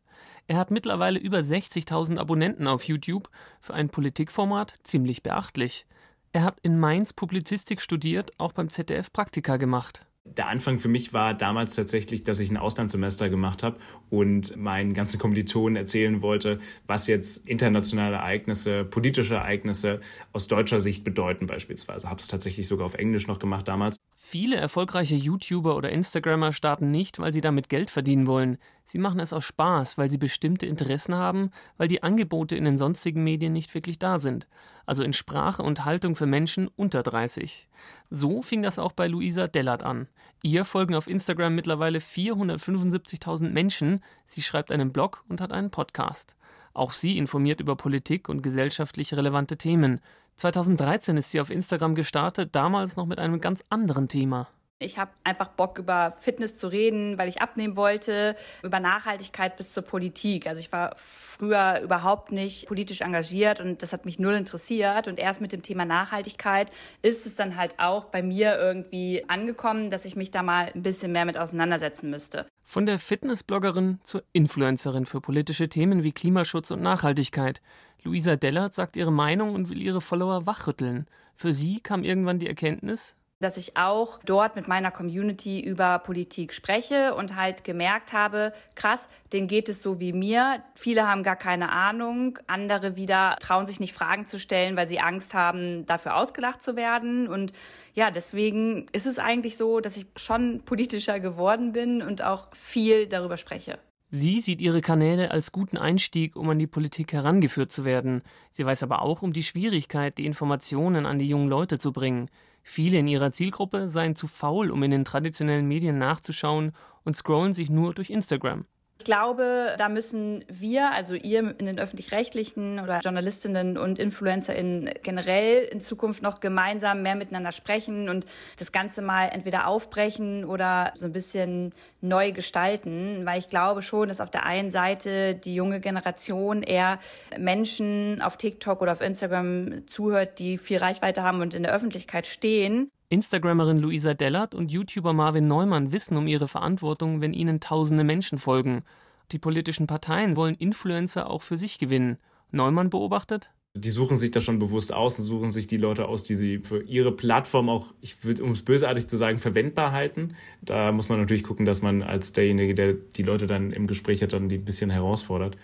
Er 0.49 0.57
hat 0.57 0.73
mittlerweile 0.73 1.20
über 1.20 1.38
60.000 1.38 2.18
Abonnenten 2.18 2.66
auf 2.66 2.83
YouTube, 2.83 3.31
für 3.61 3.75
ein 3.75 3.88
Politikformat 3.88 4.81
ziemlich 4.83 5.23
beachtlich. 5.23 5.87
Er 6.32 6.44
hat 6.44 6.60
in 6.62 6.78
Mainz 6.78 7.12
Publizistik 7.12 7.82
studiert, 7.82 8.30
auch 8.38 8.52
beim 8.52 8.70
ZDF 8.70 9.12
Praktika 9.12 9.56
gemacht. 9.56 10.06
Der 10.24 10.46
Anfang 10.46 10.78
für 10.78 10.86
mich 10.86 11.12
war 11.12 11.34
damals 11.34 11.74
tatsächlich, 11.74 12.22
dass 12.22 12.38
ich 12.38 12.50
ein 12.50 12.56
Auslandssemester 12.56 13.28
gemacht 13.28 13.64
habe 13.64 13.78
und 14.10 14.56
meinen 14.56 14.94
ganzen 14.94 15.18
Kommilitonen 15.18 15.74
erzählen 15.74 16.22
wollte, 16.22 16.60
was 16.86 17.08
jetzt 17.08 17.48
internationale 17.48 18.16
Ereignisse, 18.16 18.84
politische 18.84 19.34
Ereignisse 19.34 20.00
aus 20.32 20.46
deutscher 20.46 20.78
Sicht 20.78 21.02
bedeuten 21.02 21.48
beispielsweise. 21.48 22.08
Habe 22.08 22.20
es 22.20 22.28
tatsächlich 22.28 22.68
sogar 22.68 22.86
auf 22.86 22.94
Englisch 22.94 23.26
noch 23.26 23.40
gemacht 23.40 23.66
damals. 23.66 23.96
Viele 24.30 24.58
erfolgreiche 24.58 25.16
YouTuber 25.16 25.74
oder 25.74 25.90
Instagrammer 25.90 26.52
starten 26.52 26.92
nicht, 26.92 27.18
weil 27.18 27.32
sie 27.32 27.40
damit 27.40 27.68
Geld 27.68 27.90
verdienen 27.90 28.28
wollen. 28.28 28.58
Sie 28.84 28.98
machen 28.98 29.18
es 29.18 29.32
aus 29.32 29.44
Spaß, 29.44 29.98
weil 29.98 30.08
sie 30.08 30.18
bestimmte 30.18 30.66
Interessen 30.66 31.16
haben, 31.16 31.50
weil 31.78 31.88
die 31.88 32.04
Angebote 32.04 32.54
in 32.54 32.64
den 32.64 32.78
sonstigen 32.78 33.24
Medien 33.24 33.52
nicht 33.52 33.74
wirklich 33.74 33.98
da 33.98 34.20
sind. 34.20 34.46
Also 34.86 35.02
in 35.02 35.14
Sprache 35.14 35.64
und 35.64 35.84
Haltung 35.84 36.14
für 36.14 36.26
Menschen 36.26 36.68
unter 36.76 37.02
30. 37.02 37.68
So 38.08 38.40
fing 38.40 38.62
das 38.62 38.78
auch 38.78 38.92
bei 38.92 39.08
Luisa 39.08 39.48
Dellert 39.48 39.82
an. 39.82 40.06
Ihr 40.44 40.64
folgen 40.64 40.94
auf 40.94 41.08
Instagram 41.08 41.56
mittlerweile 41.56 41.98
475.000 41.98 43.50
Menschen. 43.50 44.00
Sie 44.26 44.42
schreibt 44.42 44.70
einen 44.70 44.92
Blog 44.92 45.24
und 45.28 45.40
hat 45.40 45.50
einen 45.50 45.72
Podcast. 45.72 46.36
Auch 46.72 46.92
sie 46.92 47.18
informiert 47.18 47.60
über 47.60 47.74
Politik 47.74 48.28
und 48.28 48.42
gesellschaftlich 48.42 49.12
relevante 49.12 49.56
Themen. 49.56 50.00
2013 50.40 51.18
ist 51.18 51.33
sie 51.33 51.40
auf 51.42 51.50
Instagram 51.50 51.94
gestartet, 51.94 52.55
damals 52.55 52.96
noch 52.96 53.05
mit 53.05 53.18
einem 53.18 53.42
ganz 53.42 53.62
anderen 53.68 54.09
Thema. 54.09 54.48
Ich 54.82 54.98
habe 54.98 55.10
einfach 55.24 55.48
Bock, 55.48 55.78
über 55.78 56.10
Fitness 56.10 56.56
zu 56.56 56.66
reden, 56.66 57.18
weil 57.18 57.28
ich 57.28 57.42
abnehmen 57.42 57.76
wollte, 57.76 58.34
über 58.62 58.80
Nachhaltigkeit 58.80 59.58
bis 59.58 59.74
zur 59.74 59.82
Politik. 59.82 60.46
Also 60.46 60.58
ich 60.58 60.72
war 60.72 60.94
früher 60.96 61.82
überhaupt 61.82 62.32
nicht 62.32 62.66
politisch 62.66 63.02
engagiert 63.02 63.60
und 63.60 63.82
das 63.82 63.92
hat 63.92 64.06
mich 64.06 64.18
null 64.18 64.32
interessiert. 64.32 65.06
Und 65.06 65.18
erst 65.18 65.42
mit 65.42 65.52
dem 65.52 65.60
Thema 65.60 65.84
Nachhaltigkeit 65.84 66.70
ist 67.02 67.26
es 67.26 67.36
dann 67.36 67.56
halt 67.56 67.78
auch 67.78 68.06
bei 68.06 68.22
mir 68.22 68.56
irgendwie 68.56 69.22
angekommen, 69.28 69.90
dass 69.90 70.06
ich 70.06 70.16
mich 70.16 70.30
da 70.30 70.42
mal 70.42 70.72
ein 70.74 70.82
bisschen 70.82 71.12
mehr 71.12 71.26
mit 71.26 71.36
auseinandersetzen 71.36 72.08
müsste. 72.08 72.46
Von 72.64 72.86
der 72.86 72.98
Fitnessbloggerin 72.98 74.00
zur 74.02 74.22
Influencerin 74.32 75.04
für 75.04 75.20
politische 75.20 75.68
Themen 75.68 76.04
wie 76.04 76.12
Klimaschutz 76.12 76.70
und 76.70 76.80
Nachhaltigkeit. 76.80 77.60
Luisa 78.02 78.36
Dellert 78.36 78.72
sagt 78.72 78.96
ihre 78.96 79.12
Meinung 79.12 79.54
und 79.54 79.68
will 79.68 79.82
ihre 79.82 80.00
Follower 80.00 80.46
wachrütteln. 80.46 81.06
Für 81.36 81.52
sie 81.52 81.80
kam 81.80 82.02
irgendwann 82.02 82.38
die 82.38 82.48
Erkenntnis, 82.48 83.16
dass 83.40 83.57
ich 83.57 83.76
auch 83.76 84.20
dort 84.24 84.55
mit 84.55 84.68
meiner 84.68 84.90
Community 84.90 85.61
über 85.61 85.98
Politik 85.98 86.53
spreche 86.53 87.14
und 87.14 87.37
halt 87.37 87.64
gemerkt 87.64 88.12
habe, 88.12 88.53
krass, 88.74 89.09
denen 89.33 89.48
geht 89.48 89.70
es 89.70 89.83
so 89.83 89.98
wie 89.98 90.12
mir. 90.12 90.62
Viele 90.74 91.09
haben 91.09 91.22
gar 91.22 91.37
keine 91.37 91.72
Ahnung, 91.72 92.38
andere 92.46 92.96
wieder 92.96 93.37
trauen 93.40 93.64
sich 93.64 93.81
nicht 93.81 93.94
Fragen 93.94 94.26
zu 94.26 94.38
stellen, 94.38 94.76
weil 94.76 94.87
sie 94.87 95.00
Angst 95.00 95.33
haben, 95.33 95.87
dafür 95.87 96.16
ausgelacht 96.16 96.62
zu 96.62 96.76
werden. 96.76 97.29
Und 97.29 97.55
ja, 97.94 98.11
deswegen 98.11 98.87
ist 98.92 99.07
es 99.07 99.18
eigentlich 99.18 99.57
so, 99.57 99.81
dass 99.81 99.96
ich 99.96 100.07
schon 100.16 100.61
politischer 100.66 101.18
geworden 101.18 101.72
bin 101.72 102.03
und 102.03 102.22
auch 102.22 102.55
viel 102.55 103.07
darüber 103.07 103.38
spreche. 103.38 103.79
Sie 104.12 104.40
sieht 104.40 104.61
ihre 104.61 104.81
Kanäle 104.81 105.31
als 105.31 105.53
guten 105.53 105.79
Einstieg, 105.79 106.35
um 106.37 106.50
an 106.50 106.59
die 106.59 106.66
Politik 106.66 107.12
herangeführt 107.12 107.70
zu 107.72 107.85
werden. 107.85 108.22
Sie 108.53 108.66
weiß 108.66 108.83
aber 108.83 109.03
auch 109.03 109.22
um 109.22 109.33
die 109.33 109.44
Schwierigkeit, 109.44 110.18
die 110.18 110.26
Informationen 110.26 111.07
an 111.07 111.20
die 111.20 111.29
jungen 111.29 111.48
Leute 111.48 111.79
zu 111.79 111.92
bringen. 111.92 112.29
Viele 112.62 112.99
in 112.99 113.07
ihrer 113.07 113.33
Zielgruppe 113.33 113.88
seien 113.88 114.16
zu 114.16 114.27
faul, 114.27 114.70
um 114.70 114.83
in 114.83 114.90
den 114.90 115.05
traditionellen 115.05 115.66
Medien 115.66 115.99
nachzuschauen 115.99 116.73
und 117.05 117.16
scrollen 117.16 117.55
sich 117.55 117.70
nur 117.70 117.94
durch 117.94 118.11
Instagram. 118.11 118.66
Ich 119.00 119.04
glaube, 119.04 119.76
da 119.78 119.88
müssen 119.88 120.44
wir, 120.46 120.92
also 120.92 121.14
ihr 121.14 121.54
in 121.58 121.64
den 121.64 121.78
öffentlich-rechtlichen 121.78 122.80
oder 122.80 123.00
Journalistinnen 123.00 123.78
und 123.78 123.98
InfluencerInnen 123.98 124.90
generell 125.02 125.62
in 125.62 125.80
Zukunft 125.80 126.22
noch 126.22 126.40
gemeinsam 126.40 127.00
mehr 127.00 127.14
miteinander 127.14 127.50
sprechen 127.50 128.10
und 128.10 128.26
das 128.58 128.72
Ganze 128.72 129.00
mal 129.00 129.28
entweder 129.28 129.66
aufbrechen 129.66 130.44
oder 130.44 130.92
so 130.96 131.06
ein 131.06 131.14
bisschen 131.14 131.72
neu 132.02 132.32
gestalten, 132.32 133.24
weil 133.24 133.38
ich 133.38 133.48
glaube 133.48 133.80
schon, 133.80 134.08
dass 134.08 134.20
auf 134.20 134.30
der 134.30 134.44
einen 134.44 134.70
Seite 134.70 135.34
die 135.34 135.54
junge 135.54 135.80
Generation 135.80 136.62
eher 136.62 136.98
Menschen 137.38 138.20
auf 138.20 138.36
TikTok 138.36 138.82
oder 138.82 138.92
auf 138.92 139.00
Instagram 139.00 139.86
zuhört, 139.86 140.38
die 140.38 140.58
viel 140.58 140.76
Reichweite 140.76 141.22
haben 141.22 141.40
und 141.40 141.54
in 141.54 141.62
der 141.62 141.72
Öffentlichkeit 141.72 142.26
stehen 142.26 142.90
Instagrammerin 143.11 143.81
Luisa 143.81 144.14
Dellert 144.14 144.55
und 144.55 144.70
YouTuber 144.70 145.12
Marvin 145.12 145.49
Neumann 145.49 145.90
wissen 145.90 146.16
um 146.16 146.29
ihre 146.29 146.46
Verantwortung, 146.46 147.20
wenn 147.20 147.33
ihnen 147.33 147.59
tausende 147.59 148.05
Menschen 148.05 148.38
folgen. 148.38 148.85
Die 149.33 149.40
politischen 149.40 149.88
Parteien 149.88 150.37
wollen 150.37 150.55
Influencer 150.55 151.29
auch 151.29 151.42
für 151.42 151.59
sich 151.59 151.81
gewinnen. 151.81 152.18
Neumann 152.53 152.88
beobachtet, 152.88 153.51
die 153.75 153.90
suchen 153.90 154.16
sich 154.16 154.31
das 154.31 154.44
schon 154.44 154.61
bewusst 154.61 154.92
aus 154.92 155.18
und 155.18 155.25
suchen 155.25 155.51
sich 155.51 155.66
die 155.66 155.77
Leute 155.77 156.07
aus, 156.07 156.23
die 156.23 156.37
sie 156.37 156.59
für 156.59 156.83
ihre 156.83 157.11
Plattform 157.11 157.68
auch, 157.68 157.87
ich 158.01 158.25
würde, 158.25 158.44
um 158.44 158.53
es 158.53 158.64
bösartig 158.64 159.09
zu 159.09 159.16
sagen, 159.16 159.38
verwendbar 159.38 159.92
halten. 159.92 160.35
Da 160.62 160.90
muss 160.90 161.09
man 161.09 161.20
natürlich 161.20 161.44
gucken, 161.44 161.66
dass 161.66 161.83
man 161.83 162.03
als 162.03 162.33
derjenige, 162.33 162.75
der 162.75 162.94
die 162.94 163.23
Leute 163.25 163.46
dann 163.46 163.73
im 163.73 163.88
Gespräch 163.88 164.23
hat, 164.23 164.33
dann 164.33 164.49
die 164.49 164.59
ein 164.59 164.64
bisschen 164.64 164.90
herausfordert. 164.90 165.57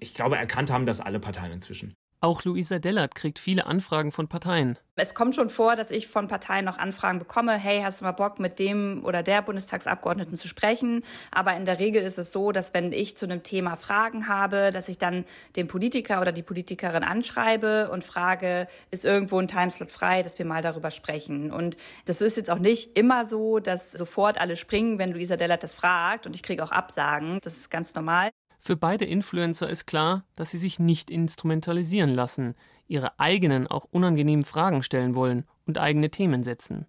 Ich 0.00 0.14
glaube, 0.14 0.36
erkannt 0.36 0.72
haben 0.72 0.86
das 0.86 1.00
alle 1.00 1.20
Parteien 1.20 1.52
inzwischen. 1.52 1.94
Auch 2.22 2.44
Luisa 2.44 2.78
Dellert 2.78 3.16
kriegt 3.16 3.40
viele 3.40 3.66
Anfragen 3.66 4.12
von 4.12 4.28
Parteien. 4.28 4.78
Es 4.94 5.16
kommt 5.16 5.34
schon 5.34 5.48
vor, 5.48 5.74
dass 5.74 5.90
ich 5.90 6.06
von 6.06 6.28
Parteien 6.28 6.64
noch 6.64 6.78
Anfragen 6.78 7.18
bekomme, 7.18 7.58
hey, 7.58 7.80
hast 7.82 8.00
du 8.00 8.04
mal 8.04 8.12
Bock, 8.12 8.38
mit 8.38 8.60
dem 8.60 9.02
oder 9.04 9.24
der 9.24 9.42
Bundestagsabgeordneten 9.42 10.36
zu 10.36 10.46
sprechen? 10.46 11.02
Aber 11.32 11.56
in 11.56 11.64
der 11.64 11.80
Regel 11.80 12.00
ist 12.00 12.18
es 12.18 12.30
so, 12.30 12.52
dass 12.52 12.74
wenn 12.74 12.92
ich 12.92 13.16
zu 13.16 13.24
einem 13.24 13.42
Thema 13.42 13.74
Fragen 13.74 14.28
habe, 14.28 14.70
dass 14.70 14.88
ich 14.88 14.98
dann 14.98 15.24
den 15.56 15.66
Politiker 15.66 16.20
oder 16.20 16.30
die 16.30 16.44
Politikerin 16.44 17.02
anschreibe 17.02 17.90
und 17.90 18.04
frage, 18.04 18.68
ist 18.92 19.04
irgendwo 19.04 19.40
ein 19.40 19.48
Timeslot 19.48 19.90
frei, 19.90 20.22
dass 20.22 20.38
wir 20.38 20.46
mal 20.46 20.62
darüber 20.62 20.92
sprechen? 20.92 21.50
Und 21.50 21.76
das 22.04 22.20
ist 22.20 22.36
jetzt 22.36 22.50
auch 22.50 22.60
nicht 22.60 22.96
immer 22.96 23.24
so, 23.24 23.58
dass 23.58 23.90
sofort 23.90 24.38
alle 24.38 24.54
springen, 24.54 24.98
wenn 24.98 25.10
Luisa 25.10 25.36
Dellert 25.36 25.64
das 25.64 25.74
fragt 25.74 26.26
und 26.26 26.36
ich 26.36 26.44
kriege 26.44 26.62
auch 26.62 26.70
Absagen. 26.70 27.40
Das 27.42 27.56
ist 27.56 27.68
ganz 27.68 27.96
normal. 27.96 28.30
Für 28.64 28.76
beide 28.76 29.04
Influencer 29.04 29.68
ist 29.68 29.86
klar, 29.86 30.24
dass 30.36 30.52
sie 30.52 30.58
sich 30.58 30.78
nicht 30.78 31.10
instrumentalisieren 31.10 32.10
lassen, 32.10 32.54
ihre 32.86 33.18
eigenen, 33.18 33.66
auch 33.66 33.86
unangenehmen 33.90 34.44
Fragen 34.44 34.84
stellen 34.84 35.16
wollen 35.16 35.46
und 35.66 35.78
eigene 35.78 36.10
Themen 36.10 36.44
setzen. 36.44 36.86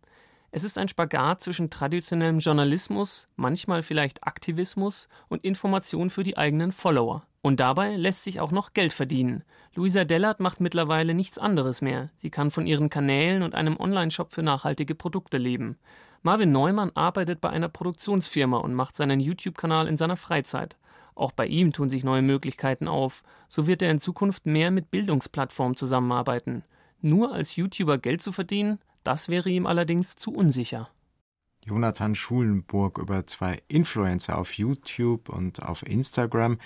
Es 0.52 0.64
ist 0.64 0.78
ein 0.78 0.88
Spagat 0.88 1.42
zwischen 1.42 1.72
traditionellem 1.72 2.38
Journalismus, 2.38 3.28
manchmal 3.38 3.82
vielleicht 3.82 4.24
Aktivismus 4.24 5.08
und 5.30 5.44
Information 5.44 6.12
für 6.12 6.22
die 6.22 6.38
eigenen 6.38 6.74
Follower. 6.74 7.26
Und 7.42 7.60
dabei 7.60 7.96
lässt 7.96 8.24
sich 8.24 8.40
auch 8.40 8.52
noch 8.52 8.74
Geld 8.74 8.94
verdienen. 8.94 9.44
Luisa 9.74 10.04
Dellert 10.04 10.40
macht 10.40 10.62
mittlerweile 10.62 11.16
nichts 11.16 11.40
anderes 11.40 11.82
mehr. 11.82 12.12
Sie 12.18 12.30
kann 12.30 12.52
von 12.52 12.68
ihren 12.68 12.92
Kanälen 12.92 13.42
und 13.42 13.56
einem 13.56 13.80
Onlineshop 13.80 14.32
für 14.32 14.44
nachhaltige 14.44 14.94
Produkte 14.94 15.40
leben. 15.40 15.80
Marvin 16.22 16.52
Neumann 16.52 16.92
arbeitet 16.94 17.42
bei 17.42 17.50
einer 17.50 17.68
Produktionsfirma 17.68 18.58
und 18.58 18.76
macht 18.76 18.96
seinen 18.96 19.20
YouTube-Kanal 19.20 19.88
in 19.88 19.98
seiner 19.98 20.18
Freizeit. 20.18 20.78
Auch 21.16 21.32
bei 21.32 21.46
ihm 21.48 21.74
tun 21.74 21.90
sich 21.90 22.04
neue 22.04 22.22
Möglichkeiten 22.22 22.88
auf. 22.88 23.24
So 23.48 23.68
wird 23.68 23.82
er 23.82 23.92
in 23.92 24.00
Zukunft 24.00 24.46
mehr 24.46 24.72
mit 24.72 24.92
Bildungsplattformen 24.92 25.76
zusammenarbeiten. 25.76 26.64
Nur 27.02 27.34
als 27.34 27.56
YouTuber 27.56 27.98
Geld 27.98 28.22
zu 28.22 28.32
verdienen, 28.32 28.80
das 29.04 29.30
wäre 29.30 29.50
ihm 29.50 29.66
allerdings 29.66 30.16
zu 30.16 30.32
unsicher. 30.34 30.90
Jonathan 31.66 32.16
Schulenburg 32.16 32.98
über 32.98 33.26
zwei 33.28 33.62
Influencer 33.68 34.38
auf 34.38 34.54
YouTube 34.58 35.30
und 35.30 35.64
auf 35.64 35.86
Instagram. 35.86 36.58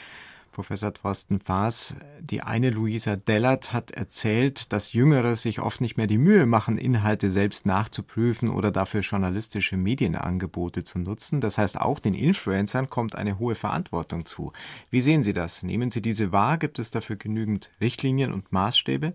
Professor 0.58 0.92
Thorsten 0.92 1.40
Faas. 1.40 1.96
Die 2.20 2.42
eine 2.42 2.72
Luisa 2.72 3.16
Dellert 3.16 3.74
hat 3.74 3.92
erzählt, 3.92 4.74
dass 4.74 4.92
Jüngere 4.92 5.36
sich 5.36 5.60
oft 5.60 5.82
nicht 5.82 5.98
mehr 5.98 6.08
die 6.08 6.18
Mühe 6.18 6.48
machen, 6.48 6.80
Inhalte 6.80 7.30
selbst 7.30 7.68
nachzuprüfen 7.68 8.50
oder 8.50 8.72
dafür 8.72 9.02
journalistische 9.02 9.78
Medienangebote 9.78 10.84
zu 10.84 10.98
nutzen. 10.98 11.42
Das 11.42 11.60
heißt, 11.60 11.80
auch 11.80 12.00
den 12.00 12.16
Influencern 12.16 12.90
kommt 12.90 13.14
eine 13.14 13.38
hohe 13.38 13.54
Verantwortung 13.54 14.26
zu. 14.26 14.52
Wie 14.90 15.02
sehen 15.02 15.22
Sie 15.22 15.34
das? 15.34 15.62
Nehmen 15.62 15.92
Sie 15.92 16.02
diese 16.02 16.32
wahr? 16.32 16.58
Gibt 16.58 16.80
es 16.80 16.90
dafür 16.90 17.18
genügend 17.18 17.70
Richtlinien 17.80 18.34
und 18.34 18.52
Maßstäbe? 18.52 19.14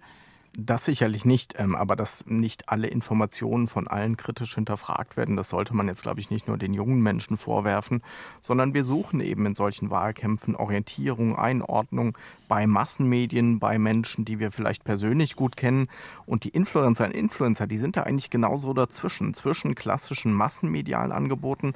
Das 0.54 0.84
sicherlich 0.84 1.24
nicht, 1.24 1.54
ähm, 1.56 1.74
aber 1.74 1.96
dass 1.96 2.26
nicht 2.26 2.68
alle 2.68 2.88
Informationen 2.88 3.66
von 3.66 3.88
allen 3.88 4.18
kritisch 4.18 4.54
hinterfragt 4.54 5.16
werden, 5.16 5.34
das 5.34 5.48
sollte 5.48 5.74
man 5.74 5.88
jetzt, 5.88 6.02
glaube 6.02 6.20
ich, 6.20 6.28
nicht 6.28 6.46
nur 6.46 6.58
den 6.58 6.74
jungen 6.74 7.00
Menschen 7.00 7.38
vorwerfen, 7.38 8.02
sondern 8.42 8.74
wir 8.74 8.84
suchen 8.84 9.20
eben 9.20 9.46
in 9.46 9.54
solchen 9.54 9.88
Wahlkämpfen 9.88 10.54
Orientierung, 10.54 11.38
Einordnung 11.38 12.18
bei 12.48 12.66
Massenmedien, 12.66 13.60
bei 13.60 13.78
Menschen, 13.78 14.26
die 14.26 14.40
wir 14.40 14.52
vielleicht 14.52 14.84
persönlich 14.84 15.36
gut 15.36 15.56
kennen. 15.56 15.88
Und 16.26 16.44
die 16.44 16.50
Influencer 16.50 17.06
und 17.06 17.14
Influencer, 17.14 17.66
die 17.66 17.78
sind 17.78 17.96
da 17.96 18.02
eigentlich 18.02 18.28
genauso 18.28 18.74
dazwischen, 18.74 19.32
zwischen 19.32 19.74
klassischen 19.74 20.34
massenmedialen 20.34 21.12
Angeboten, 21.12 21.72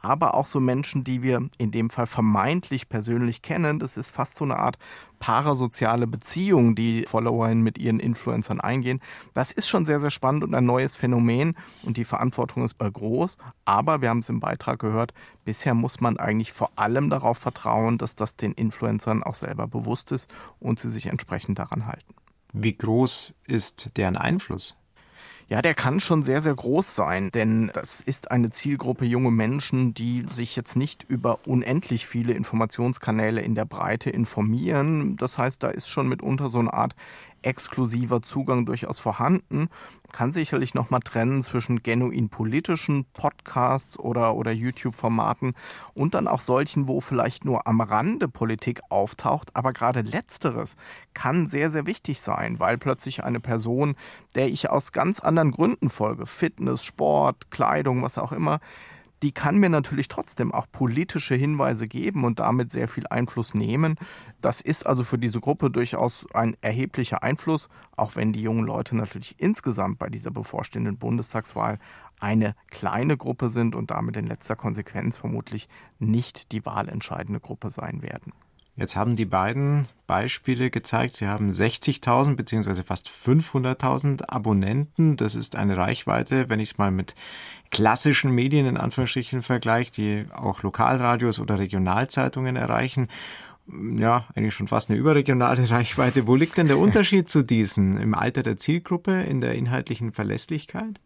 aber 0.00 0.34
auch 0.34 0.46
so 0.46 0.60
Menschen, 0.60 1.04
die 1.04 1.22
wir 1.22 1.48
in 1.58 1.70
dem 1.70 1.90
Fall 1.90 2.06
vermeintlich 2.06 2.88
persönlich 2.88 3.42
kennen. 3.42 3.78
Das 3.78 3.96
ist 3.96 4.10
fast 4.10 4.36
so 4.36 4.44
eine 4.44 4.58
Art 4.58 4.78
parasoziale 5.18 6.06
Beziehung, 6.06 6.74
die 6.74 7.04
Followerinnen 7.06 7.62
mit 7.62 7.78
ihren 7.78 8.00
Influencern 8.00 8.60
eingehen. 8.60 9.00
Das 9.34 9.52
ist 9.52 9.68
schon 9.68 9.84
sehr, 9.84 10.00
sehr 10.00 10.10
spannend 10.10 10.44
und 10.44 10.54
ein 10.54 10.64
neues 10.64 10.94
Phänomen 10.94 11.56
und 11.84 11.96
die 11.96 12.04
Verantwortung 12.04 12.64
ist 12.64 12.78
groß. 12.78 13.36
Aber 13.64 14.00
wir 14.00 14.08
haben 14.08 14.20
es 14.20 14.28
im 14.30 14.40
Beitrag 14.40 14.78
gehört, 14.78 15.12
bisher 15.44 15.74
muss 15.74 16.00
man 16.00 16.16
eigentlich 16.16 16.52
vor 16.52 16.70
allem 16.76 17.10
darauf 17.10 17.38
vertrauen, 17.38 17.98
dass 17.98 18.16
das 18.16 18.36
den 18.36 18.52
Influencern 18.52 19.22
auch 19.22 19.34
selber 19.34 19.66
bewusst 19.66 20.12
ist 20.12 20.30
und 20.58 20.78
sie 20.78 20.90
sich 20.90 21.06
entsprechend 21.06 21.58
daran 21.58 21.86
halten. 21.86 22.14
Wie 22.52 22.76
groß 22.76 23.34
ist 23.46 23.96
deren 23.96 24.16
Einfluss? 24.16 24.76
Ja, 25.50 25.62
der 25.62 25.74
kann 25.74 25.98
schon 25.98 26.22
sehr, 26.22 26.42
sehr 26.42 26.54
groß 26.54 26.94
sein, 26.94 27.32
denn 27.32 27.72
das 27.74 28.00
ist 28.00 28.30
eine 28.30 28.50
Zielgruppe 28.50 29.04
junge 29.04 29.32
Menschen, 29.32 29.94
die 29.94 30.24
sich 30.30 30.54
jetzt 30.54 30.76
nicht 30.76 31.02
über 31.08 31.40
unendlich 31.44 32.06
viele 32.06 32.34
Informationskanäle 32.34 33.40
in 33.40 33.56
der 33.56 33.64
Breite 33.64 34.10
informieren. 34.10 35.16
Das 35.16 35.38
heißt, 35.38 35.60
da 35.64 35.70
ist 35.70 35.88
schon 35.88 36.08
mitunter 36.08 36.50
so 36.50 36.60
eine 36.60 36.72
Art 36.72 36.94
exklusiver 37.42 38.22
Zugang 38.22 38.66
durchaus 38.66 38.98
vorhanden. 38.98 39.68
Kann 40.12 40.32
sicherlich 40.32 40.74
nochmal 40.74 41.00
trennen 41.00 41.42
zwischen 41.42 41.82
genuin 41.82 42.28
politischen 42.28 43.04
Podcasts 43.12 43.98
oder, 43.98 44.34
oder 44.34 44.50
YouTube-Formaten 44.50 45.54
und 45.94 46.14
dann 46.14 46.26
auch 46.26 46.40
solchen, 46.40 46.88
wo 46.88 47.00
vielleicht 47.00 47.44
nur 47.44 47.66
am 47.66 47.80
Rande 47.80 48.28
Politik 48.28 48.80
auftaucht. 48.88 49.54
Aber 49.54 49.72
gerade 49.72 50.00
letzteres 50.00 50.76
kann 51.14 51.46
sehr, 51.46 51.70
sehr 51.70 51.86
wichtig 51.86 52.20
sein, 52.20 52.58
weil 52.58 52.76
plötzlich 52.78 53.22
eine 53.22 53.40
Person, 53.40 53.94
der 54.34 54.48
ich 54.48 54.68
aus 54.68 54.92
ganz 54.92 55.20
anderen 55.20 55.52
Gründen 55.52 55.88
folge, 55.90 56.26
Fitness, 56.26 56.84
Sport, 56.84 57.50
Kleidung, 57.50 58.02
was 58.02 58.18
auch 58.18 58.32
immer, 58.32 58.60
die 59.22 59.32
kann 59.32 59.58
mir 59.58 59.68
natürlich 59.68 60.08
trotzdem 60.08 60.52
auch 60.52 60.66
politische 60.70 61.34
Hinweise 61.34 61.86
geben 61.86 62.24
und 62.24 62.40
damit 62.40 62.70
sehr 62.70 62.88
viel 62.88 63.06
Einfluss 63.06 63.54
nehmen. 63.54 63.96
Das 64.40 64.60
ist 64.60 64.86
also 64.86 65.04
für 65.04 65.18
diese 65.18 65.40
Gruppe 65.40 65.70
durchaus 65.70 66.26
ein 66.32 66.56
erheblicher 66.60 67.22
Einfluss, 67.22 67.68
auch 67.96 68.16
wenn 68.16 68.32
die 68.32 68.42
jungen 68.42 68.64
Leute 68.64 68.96
natürlich 68.96 69.34
insgesamt 69.38 69.98
bei 69.98 70.08
dieser 70.08 70.30
bevorstehenden 70.30 70.96
Bundestagswahl 70.96 71.78
eine 72.18 72.54
kleine 72.70 73.16
Gruppe 73.16 73.50
sind 73.50 73.74
und 73.74 73.90
damit 73.90 74.16
in 74.16 74.26
letzter 74.26 74.56
Konsequenz 74.56 75.16
vermutlich 75.16 75.68
nicht 75.98 76.52
die 76.52 76.64
wahlentscheidende 76.64 77.40
Gruppe 77.40 77.70
sein 77.70 78.02
werden. 78.02 78.32
Jetzt 78.76 78.96
haben 78.96 79.16
die 79.16 79.26
beiden 79.26 79.88
Beispiele 80.06 80.70
gezeigt, 80.70 81.16
sie 81.16 81.26
haben 81.26 81.50
60.000 81.50 82.36
bzw. 82.36 82.82
fast 82.82 83.08
500.000 83.08 84.28
Abonnenten. 84.28 85.16
Das 85.16 85.34
ist 85.34 85.56
eine 85.56 85.76
Reichweite, 85.76 86.48
wenn 86.48 86.60
ich 86.60 86.72
es 86.72 86.78
mal 86.78 86.90
mit 86.90 87.14
klassischen 87.70 88.32
Medien 88.32 88.66
in 88.66 88.76
Anführungsstrichen 88.76 89.42
vergleiche, 89.42 89.92
die 89.92 90.24
auch 90.32 90.62
Lokalradios 90.62 91.40
oder 91.40 91.58
Regionalzeitungen 91.58 92.56
erreichen. 92.56 93.08
Ja, 93.68 94.26
eigentlich 94.34 94.54
schon 94.54 94.66
fast 94.66 94.90
eine 94.90 94.98
überregionale 94.98 95.68
Reichweite. 95.70 96.26
Wo 96.26 96.34
liegt 96.34 96.56
denn 96.56 96.66
der 96.66 96.78
Unterschied 96.78 97.28
zu 97.28 97.42
diesen? 97.42 98.00
Im 98.00 98.14
Alter 98.14 98.42
der 98.42 98.56
Zielgruppe, 98.56 99.22
in 99.22 99.40
der 99.40 99.54
inhaltlichen 99.54 100.12
Verlässlichkeit? 100.12 101.00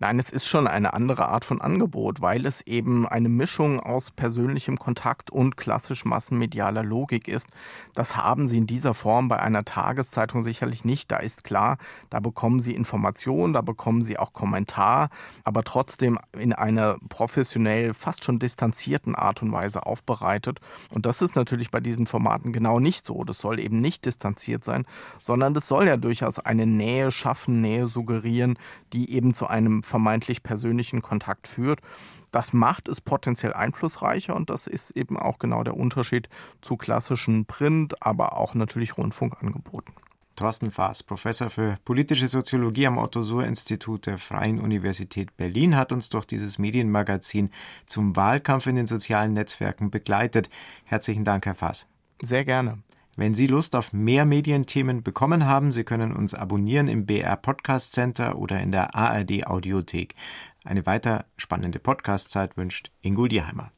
Nein, 0.00 0.20
es 0.20 0.30
ist 0.30 0.46
schon 0.46 0.68
eine 0.68 0.94
andere 0.94 1.28
Art 1.28 1.44
von 1.44 1.60
Angebot, 1.60 2.20
weil 2.20 2.46
es 2.46 2.60
eben 2.60 3.04
eine 3.08 3.28
Mischung 3.28 3.80
aus 3.80 4.12
persönlichem 4.12 4.76
Kontakt 4.76 5.28
und 5.28 5.56
klassisch 5.56 6.04
massenmedialer 6.04 6.84
Logik 6.84 7.26
ist. 7.26 7.48
Das 7.94 8.16
haben 8.16 8.46
Sie 8.46 8.58
in 8.58 8.68
dieser 8.68 8.94
Form 8.94 9.26
bei 9.26 9.40
einer 9.40 9.64
Tageszeitung 9.64 10.42
sicherlich 10.42 10.84
nicht. 10.84 11.10
Da 11.10 11.16
ist 11.16 11.42
klar, 11.42 11.78
da 12.10 12.20
bekommen 12.20 12.60
Sie 12.60 12.76
Informationen, 12.76 13.52
da 13.52 13.60
bekommen 13.60 14.02
Sie 14.02 14.20
auch 14.20 14.32
Kommentar, 14.32 15.08
aber 15.42 15.64
trotzdem 15.64 16.16
in 16.32 16.52
einer 16.52 16.98
professionell, 17.08 17.92
fast 17.92 18.22
schon 18.22 18.38
distanzierten 18.38 19.16
Art 19.16 19.42
und 19.42 19.50
Weise 19.50 19.84
aufbereitet. 19.84 20.60
Und 20.90 21.06
das 21.06 21.22
ist 21.22 21.34
natürlich 21.34 21.72
bei 21.72 21.80
diesen 21.80 22.06
Formaten 22.06 22.52
genau 22.52 22.78
nicht 22.78 23.04
so. 23.04 23.24
Das 23.24 23.40
soll 23.40 23.58
eben 23.58 23.80
nicht 23.80 24.04
distanziert 24.04 24.62
sein, 24.62 24.86
sondern 25.20 25.54
das 25.54 25.66
soll 25.66 25.88
ja 25.88 25.96
durchaus 25.96 26.38
eine 26.38 26.66
Nähe 26.66 27.10
schaffen, 27.10 27.60
Nähe 27.60 27.88
suggerieren, 27.88 28.56
die 28.92 29.10
eben 29.12 29.34
zu 29.34 29.48
einem 29.48 29.82
vermeintlich 29.88 30.42
persönlichen 30.42 31.02
Kontakt 31.02 31.48
führt. 31.48 31.80
Das 32.30 32.52
macht 32.52 32.88
es 32.88 33.00
potenziell 33.00 33.54
einflussreicher 33.54 34.36
und 34.36 34.50
das 34.50 34.66
ist 34.66 34.90
eben 34.92 35.18
auch 35.18 35.38
genau 35.38 35.64
der 35.64 35.76
Unterschied 35.76 36.28
zu 36.60 36.76
klassischen 36.76 37.46
Print, 37.46 38.02
aber 38.02 38.36
auch 38.36 38.54
natürlich 38.54 38.96
Rundfunkangeboten. 38.96 39.94
Thorsten 40.36 40.70
Faas, 40.70 41.02
Professor 41.02 41.50
für 41.50 41.78
politische 41.84 42.28
Soziologie 42.28 42.86
am 42.86 42.98
Otto-Suhr-Institut 42.98 44.06
der 44.06 44.18
Freien 44.18 44.60
Universität 44.60 45.36
Berlin, 45.36 45.74
hat 45.74 45.90
uns 45.90 46.10
durch 46.10 46.26
dieses 46.26 46.58
Medienmagazin 46.58 47.50
zum 47.86 48.14
Wahlkampf 48.14 48.68
in 48.68 48.76
den 48.76 48.86
sozialen 48.86 49.32
Netzwerken 49.32 49.90
begleitet. 49.90 50.48
Herzlichen 50.84 51.24
Dank, 51.24 51.44
Herr 51.44 51.56
Faas. 51.56 51.88
Sehr 52.22 52.44
gerne. 52.44 52.78
Wenn 53.18 53.34
Sie 53.34 53.48
Lust 53.48 53.74
auf 53.74 53.92
mehr 53.92 54.24
Medienthemen 54.24 55.02
bekommen 55.02 55.44
haben, 55.44 55.72
Sie 55.72 55.82
können 55.82 56.12
uns 56.14 56.34
abonnieren 56.34 56.86
im 56.86 57.04
BR 57.04 57.36
Podcast 57.36 57.92
Center 57.92 58.38
oder 58.38 58.60
in 58.60 58.70
der 58.70 58.94
ARD 58.94 59.44
Audiothek. 59.44 60.14
Eine 60.62 60.86
weiter 60.86 61.24
spannende 61.36 61.80
Podcastzeit 61.80 62.56
wünscht 62.56 62.92
Ingo 63.02 63.26
Dierheimer. 63.26 63.72